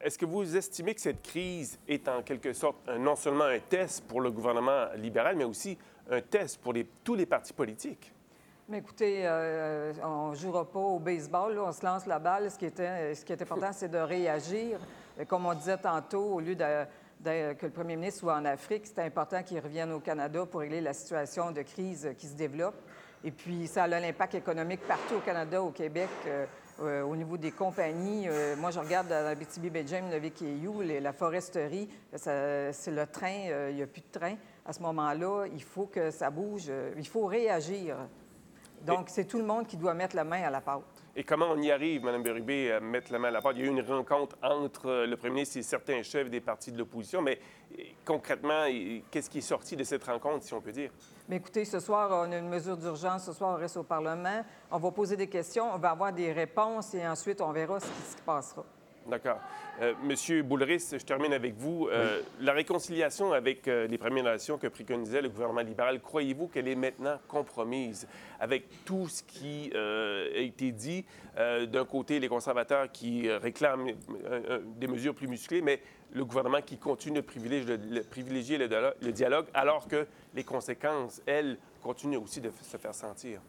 Est-ce 0.00 0.16
que 0.16 0.24
vous 0.24 0.56
estimez 0.56 0.94
que 0.94 1.00
cette 1.00 1.22
crise 1.22 1.78
est 1.86 2.08
en 2.08 2.22
quelque 2.22 2.52
sorte 2.52 2.76
non 2.98 3.16
seulement 3.16 3.44
un 3.44 3.58
test 3.58 4.04
pour 4.04 4.20
le 4.20 4.30
gouvernement 4.30 4.86
libéral, 4.96 5.36
mais 5.36 5.44
aussi 5.44 5.76
un 6.10 6.20
test 6.20 6.58
pour 6.60 6.72
tous 7.04 7.14
les 7.14 7.26
partis 7.26 7.52
politiques? 7.52 8.12
Mais 8.70 8.78
écoutez, 8.78 9.22
euh, 9.24 9.92
on 10.04 10.30
ne 10.30 10.34
jouera 10.36 10.64
pas 10.64 10.78
au 10.78 11.00
baseball, 11.00 11.54
là, 11.56 11.62
on 11.66 11.72
se 11.72 11.84
lance 11.84 12.06
la 12.06 12.20
balle. 12.20 12.48
Ce 12.52 12.56
qui, 12.56 12.66
était, 12.66 13.16
ce 13.16 13.24
qui 13.24 13.32
est 13.32 13.42
important, 13.42 13.70
c'est 13.72 13.88
de 13.88 13.98
réagir. 13.98 14.78
Comme 15.26 15.44
on 15.46 15.54
disait 15.54 15.76
tantôt, 15.76 16.34
au 16.34 16.40
lieu 16.40 16.54
que 16.54 17.66
le 17.66 17.70
premier 17.72 17.96
ministre 17.96 18.20
soit 18.20 18.34
en 18.36 18.44
Afrique, 18.44 18.86
c'est 18.86 19.00
important 19.02 19.42
qu'il 19.42 19.58
revienne 19.58 19.90
au 19.90 19.98
Canada 19.98 20.46
pour 20.46 20.60
régler 20.60 20.80
la 20.80 20.92
situation 20.92 21.50
de 21.50 21.62
crise 21.62 22.10
qui 22.16 22.28
se 22.28 22.34
développe. 22.36 22.76
Et 23.24 23.32
puis, 23.32 23.66
ça 23.66 23.82
a 23.84 23.88
l'impact 23.88 24.36
économique 24.36 24.86
partout 24.86 25.16
au 25.16 25.20
Canada, 25.20 25.60
au 25.60 25.70
Québec, 25.70 26.08
euh, 26.28 26.46
euh, 26.80 27.02
au 27.02 27.16
niveau 27.16 27.36
des 27.36 27.50
compagnies. 27.50 28.28
Euh, 28.28 28.54
moi, 28.56 28.70
je 28.70 28.78
regarde 28.78 29.08
dans 29.08 29.24
la 29.24 29.34
BTB-Béjam, 29.34 30.08
le 30.12 30.18
VKU, 30.18 30.84
les- 30.84 31.00
la 31.00 31.12
foresterie, 31.12 31.88
c'est 32.14 32.90
le 32.90 33.06
train, 33.06 33.48
euh, 33.50 33.68
il 33.70 33.76
n'y 33.76 33.82
a 33.82 33.86
plus 33.88 34.00
de 34.00 34.18
train. 34.18 34.36
À 34.64 34.72
ce 34.72 34.80
moment-là, 34.80 35.46
il 35.52 35.62
faut 35.62 35.86
que 35.86 36.12
ça 36.12 36.30
bouge, 36.30 36.66
euh, 36.68 36.92
il 36.96 37.06
faut 37.08 37.26
réagir. 37.26 37.96
Donc, 38.86 39.08
c'est 39.08 39.24
tout 39.24 39.38
le 39.38 39.44
monde 39.44 39.66
qui 39.66 39.76
doit 39.76 39.94
mettre 39.94 40.16
la 40.16 40.24
main 40.24 40.42
à 40.42 40.50
la 40.50 40.60
pâte. 40.60 40.82
Et 41.14 41.24
comment 41.24 41.48
on 41.50 41.60
y 41.60 41.70
arrive, 41.70 42.02
Mme 42.04 42.22
Berube, 42.22 42.72
à 42.72 42.80
mettre 42.80 43.12
la 43.12 43.18
main 43.18 43.28
à 43.28 43.32
la 43.32 43.42
pâte? 43.42 43.56
Il 43.56 43.64
y 43.64 43.64
a 43.64 43.66
eu 43.66 43.70
une 43.70 43.82
rencontre 43.82 44.36
entre 44.42 44.86
euh, 44.86 45.06
le 45.06 45.16
premier 45.16 45.34
ministre 45.34 45.58
et 45.58 45.62
certains 45.62 46.02
chefs 46.02 46.30
des 46.30 46.40
partis 46.40 46.72
de 46.72 46.78
l'opposition, 46.78 47.20
mais 47.20 47.38
euh, 47.78 47.82
concrètement, 48.04 48.64
qu'est-ce 49.10 49.28
qui 49.28 49.38
est 49.38 49.42
sorti 49.42 49.76
de 49.76 49.84
cette 49.84 50.04
rencontre, 50.04 50.44
si 50.44 50.54
on 50.54 50.60
peut 50.60 50.72
dire? 50.72 50.90
Mais 51.28 51.36
écoutez, 51.36 51.64
ce 51.64 51.78
soir, 51.78 52.10
on 52.10 52.32
a 52.32 52.38
une 52.38 52.48
mesure 52.48 52.76
d'urgence. 52.76 53.24
Ce 53.24 53.32
soir, 53.32 53.54
on 53.54 53.60
reste 53.60 53.76
au 53.76 53.82
Parlement. 53.82 54.44
On 54.70 54.78
va 54.78 54.90
poser 54.90 55.16
des 55.16 55.28
questions, 55.28 55.72
on 55.74 55.78
va 55.78 55.90
avoir 55.90 56.12
des 56.12 56.32
réponses 56.32 56.94
et 56.94 57.06
ensuite, 57.06 57.40
on 57.40 57.52
verra 57.52 57.80
ce 57.80 57.86
qui 57.86 58.02
se 58.02 58.22
passera. 58.24 58.64
D'accord. 59.10 59.40
Euh, 59.82 59.94
Monsieur 60.04 60.42
Boulris, 60.42 60.88
je 60.92 61.04
termine 61.04 61.32
avec 61.32 61.54
vous. 61.56 61.88
Euh, 61.90 62.20
La 62.40 62.52
réconciliation 62.52 63.32
avec 63.32 63.66
euh, 63.66 63.86
les 63.88 63.98
Premières 63.98 64.24
Nations 64.24 64.56
que 64.56 64.68
préconisait 64.68 65.20
le 65.22 65.28
gouvernement 65.28 65.62
libéral, 65.62 66.00
croyez-vous 66.00 66.46
qu'elle 66.48 66.68
est 66.68 66.74
maintenant 66.76 67.18
compromise 67.28 68.06
avec 68.38 68.84
tout 68.84 69.08
ce 69.08 69.22
qui 69.22 69.72
a 69.74 70.38
été 70.38 70.70
dit? 70.72 71.04
D'un 71.36 71.84
côté, 71.84 72.20
les 72.20 72.28
conservateurs 72.28 72.90
qui 72.90 73.30
réclament 73.30 73.90
des 74.76 74.86
mesures 74.86 75.14
plus 75.14 75.28
musclées, 75.28 75.60
mais 75.62 75.80
le 76.12 76.24
gouvernement 76.24 76.60
qui 76.60 76.76
continue 76.78 77.16
de 77.16 77.20
privilégier 77.26 77.76
le, 77.76 77.94
le- 77.96 78.02
privilégier 78.02 78.58
le 78.58 78.68
dialogue- 78.68 78.94
le 79.02 79.12
dialogue, 79.12 79.46
alors 79.54 79.86
que 79.88 80.06
les 80.34 80.44
conséquences, 80.44 81.20
elles, 81.26 81.56
continuent 81.82 82.18
aussi 82.18 82.40
de 82.40 82.50
se 82.62 82.76
faire 82.76 82.94
sentir. 82.94 83.40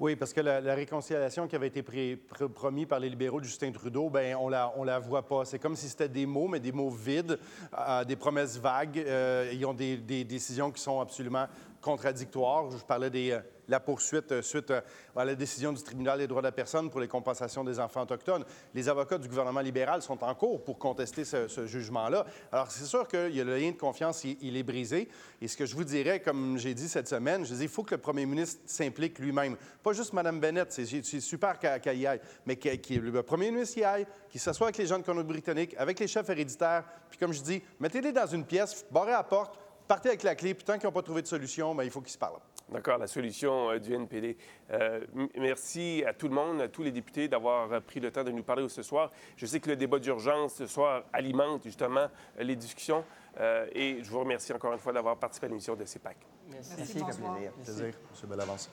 Oui, 0.00 0.14
parce 0.14 0.32
que 0.32 0.40
la, 0.40 0.60
réconciliation 0.76 1.48
qui 1.48 1.56
avait 1.56 1.66
été 1.66 1.82
pré- 1.82 2.16
pr- 2.32 2.48
promis 2.48 2.86
par 2.86 3.00
les 3.00 3.08
libéraux 3.08 3.40
de 3.40 3.44
Justin 3.44 3.72
Trudeau, 3.72 4.08
ben 4.08 4.36
on 4.40 4.48
la, 4.48 4.72
la 4.84 4.98
voit 5.00 5.26
pas. 5.26 5.44
C'est 5.44 5.58
comme 5.58 5.74
si 5.74 5.88
c'était 5.88 6.08
des 6.08 6.24
mots, 6.24 6.46
mais 6.46 6.60
des 6.60 6.70
mots 6.70 6.88
vides, 6.88 7.36
euh, 7.76 8.04
des 8.04 8.14
promesses 8.14 8.58
vagues. 8.58 9.00
Euh, 9.00 9.50
ils 9.52 9.66
ont 9.66 9.74
des 9.74 9.96
décisions 10.22 10.70
qui 10.70 10.80
sont 10.80 11.00
absolument 11.00 11.46
contradictoires. 11.80 12.70
Je 12.70 12.84
parlais 12.84 13.10
de 13.10 13.40
la 13.68 13.80
poursuite 13.80 14.32
euh, 14.32 14.42
suite 14.42 14.70
euh, 14.70 14.80
à 15.14 15.24
la 15.24 15.34
décision 15.34 15.72
du 15.72 15.82
tribunal 15.82 16.18
des 16.18 16.26
droits 16.26 16.40
de 16.40 16.46
la 16.46 16.52
personne 16.52 16.90
pour 16.90 17.00
les 17.00 17.08
compensations 17.08 17.64
des 17.64 17.78
enfants 17.78 18.02
autochtones. 18.02 18.44
Les 18.74 18.88
avocats 18.88 19.18
du 19.18 19.28
gouvernement 19.28 19.60
libéral 19.60 20.02
sont 20.02 20.22
en 20.24 20.34
cours 20.34 20.62
pour 20.64 20.78
contester 20.78 21.24
ce, 21.24 21.66
jugement-là. 21.66 22.24
Alors, 22.50 22.70
c'est 22.70 22.84
sûr 22.84 23.06
que 23.06 23.16
le 23.16 23.58
lien 23.58 23.70
de 23.70 23.76
confiance, 23.76 24.24
il, 24.24 24.56
est 24.56 24.62
brisé. 24.62 25.08
Et 25.42 25.48
ce 25.48 25.56
que 25.56 25.66
je 25.66 25.74
vous 25.74 25.84
dirais, 25.84 26.20
comme 26.20 26.56
j'ai 26.56 26.72
dit 26.72 26.88
cette 26.88 27.08
semaine, 27.08 27.44
je 27.44 27.54
dis, 27.54 27.64
il 27.64 27.68
faut 27.68 27.82
que 27.82 27.94
le 27.94 28.00
premier 28.00 28.26
ministre 28.26 28.60
s'implique 28.64 29.18
lui-même. 29.18 29.56
Pas 29.82 29.92
juste 29.92 30.12
Mme 30.12 30.40
Bennett, 30.40 30.72
c'est 30.72 31.20
super 31.20 31.58
qu'elle 31.58 31.98
y 31.98 32.06
aille, 32.06 32.20
mais 32.46 32.56
que, 32.56 32.74
que 32.76 32.94
le 32.94 33.22
premier 33.22 33.50
ministre 33.50 33.78
y 33.78 33.84
aille, 33.84 34.06
qu'il 34.30 34.40
s'assoie 34.40 34.68
avec 34.68 34.78
les 34.78 34.86
gens 34.86 34.98
de 34.98 35.04
Colombie-Britannique, 35.04 35.74
avec 35.78 35.98
les 35.98 36.06
chefs 36.06 36.28
héréditaires, 36.28 36.84
puis 37.10 37.18
comme 37.18 37.32
je 37.32 37.42
dis, 37.42 37.62
mettez-les 37.80 38.12
dans 38.12 38.26
une 38.26 38.44
pièce, 38.44 38.86
barrez 38.90 39.12
la 39.12 39.24
porte, 39.24 39.58
partez 39.88 40.10
avec 40.10 40.22
la 40.22 40.34
clé, 40.34 40.54
puis 40.54 40.64
tant 40.64 40.74
qu'ils 40.74 40.86
n'ont 40.86 40.92
pas 40.92 41.02
trouvé 41.02 41.22
de 41.22 41.26
solution, 41.26 41.74
ben, 41.74 41.82
il 41.82 41.90
faut 41.90 42.00
qu'ils 42.00 42.12
se 42.12 42.18
parlent. 42.18 42.38
D'accord, 42.70 42.98
la 42.98 43.06
solution 43.06 43.70
euh, 43.70 43.78
du 43.78 43.94
NPD. 43.94 44.36
Euh, 44.70 45.00
merci 45.38 46.04
à 46.06 46.12
tout 46.12 46.28
le 46.28 46.34
monde, 46.34 46.60
à 46.60 46.68
tous 46.68 46.82
les 46.82 46.92
députés 46.92 47.26
d'avoir 47.26 47.72
euh, 47.72 47.80
pris 47.80 47.98
le 47.98 48.10
temps 48.10 48.22
de 48.22 48.30
nous 48.30 48.42
parler 48.42 48.68
ce 48.68 48.82
soir. 48.82 49.10
Je 49.36 49.46
sais 49.46 49.58
que 49.58 49.70
le 49.70 49.76
débat 49.76 49.98
d'urgence 49.98 50.54
ce 50.56 50.66
soir 50.66 51.04
alimente 51.12 51.64
justement 51.64 52.08
les 52.38 52.56
discussions 52.56 53.04
euh, 53.40 53.66
et 53.72 54.02
je 54.02 54.10
vous 54.10 54.20
remercie 54.20 54.52
encore 54.52 54.72
une 54.72 54.78
fois 54.78 54.92
d'avoir 54.92 55.16
participé 55.16 55.46
à 55.46 55.48
l'émission 55.48 55.74
de 55.74 55.84
CEPAC. 55.84 56.16
Merci, 56.50 56.70
ça 56.70 56.84
fait 56.84 57.04
plaisir. 57.04 57.52
Plaisir, 57.62 57.84
M. 57.86 58.28
Bellavance. 58.28 58.70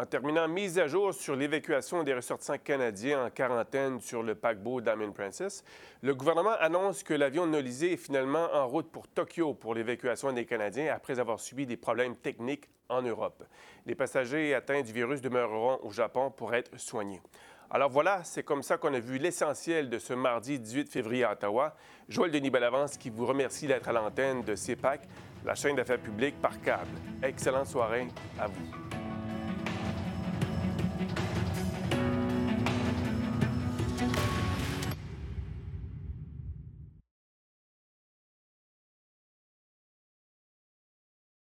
En 0.00 0.06
terminant, 0.06 0.46
mise 0.46 0.78
à 0.78 0.86
jour 0.86 1.12
sur 1.12 1.34
l'évacuation 1.34 2.04
des 2.04 2.14
ressortissants 2.14 2.58
canadiens 2.58 3.24
en 3.26 3.30
quarantaine 3.30 4.00
sur 4.00 4.22
le 4.22 4.36
paquebot 4.36 4.80
Diamond 4.80 5.10
Princess, 5.10 5.64
le 6.02 6.14
gouvernement 6.14 6.54
annonce 6.60 7.02
que 7.02 7.14
l'avion 7.14 7.46
Nolisé 7.46 7.94
est 7.94 7.96
finalement 7.96 8.46
en 8.54 8.68
route 8.68 8.92
pour 8.92 9.08
Tokyo 9.08 9.54
pour 9.54 9.74
l'évacuation 9.74 10.32
des 10.32 10.44
Canadiens 10.46 10.94
après 10.94 11.18
avoir 11.18 11.40
subi 11.40 11.66
des 11.66 11.76
problèmes 11.76 12.14
techniques 12.14 12.68
en 12.88 13.02
Europe. 13.02 13.42
Les 13.86 13.96
passagers 13.96 14.54
atteints 14.54 14.82
du 14.82 14.92
virus 14.92 15.20
demeureront 15.20 15.80
au 15.82 15.90
Japon 15.90 16.30
pour 16.30 16.54
être 16.54 16.78
soignés. 16.78 17.20
Alors 17.68 17.90
voilà, 17.90 18.22
c'est 18.22 18.44
comme 18.44 18.62
ça 18.62 18.78
qu'on 18.78 18.94
a 18.94 19.00
vu 19.00 19.18
l'essentiel 19.18 19.90
de 19.90 19.98
ce 19.98 20.14
mardi 20.14 20.60
18 20.60 20.88
février 20.88 21.24
à 21.24 21.32
Ottawa. 21.32 21.74
Joël 22.08 22.30
Denis 22.30 22.50
Bellavance 22.50 22.96
qui 22.96 23.10
vous 23.10 23.26
remercie 23.26 23.66
d'être 23.66 23.88
à 23.88 23.92
l'antenne 23.92 24.42
de 24.42 24.54
CEPAC, 24.54 25.08
la 25.44 25.56
chaîne 25.56 25.74
d'affaires 25.74 25.98
publiques 25.98 26.40
par 26.40 26.60
câble. 26.62 26.86
Excellente 27.20 27.66
soirée 27.66 28.06
à 28.38 28.46
vous. 28.46 29.07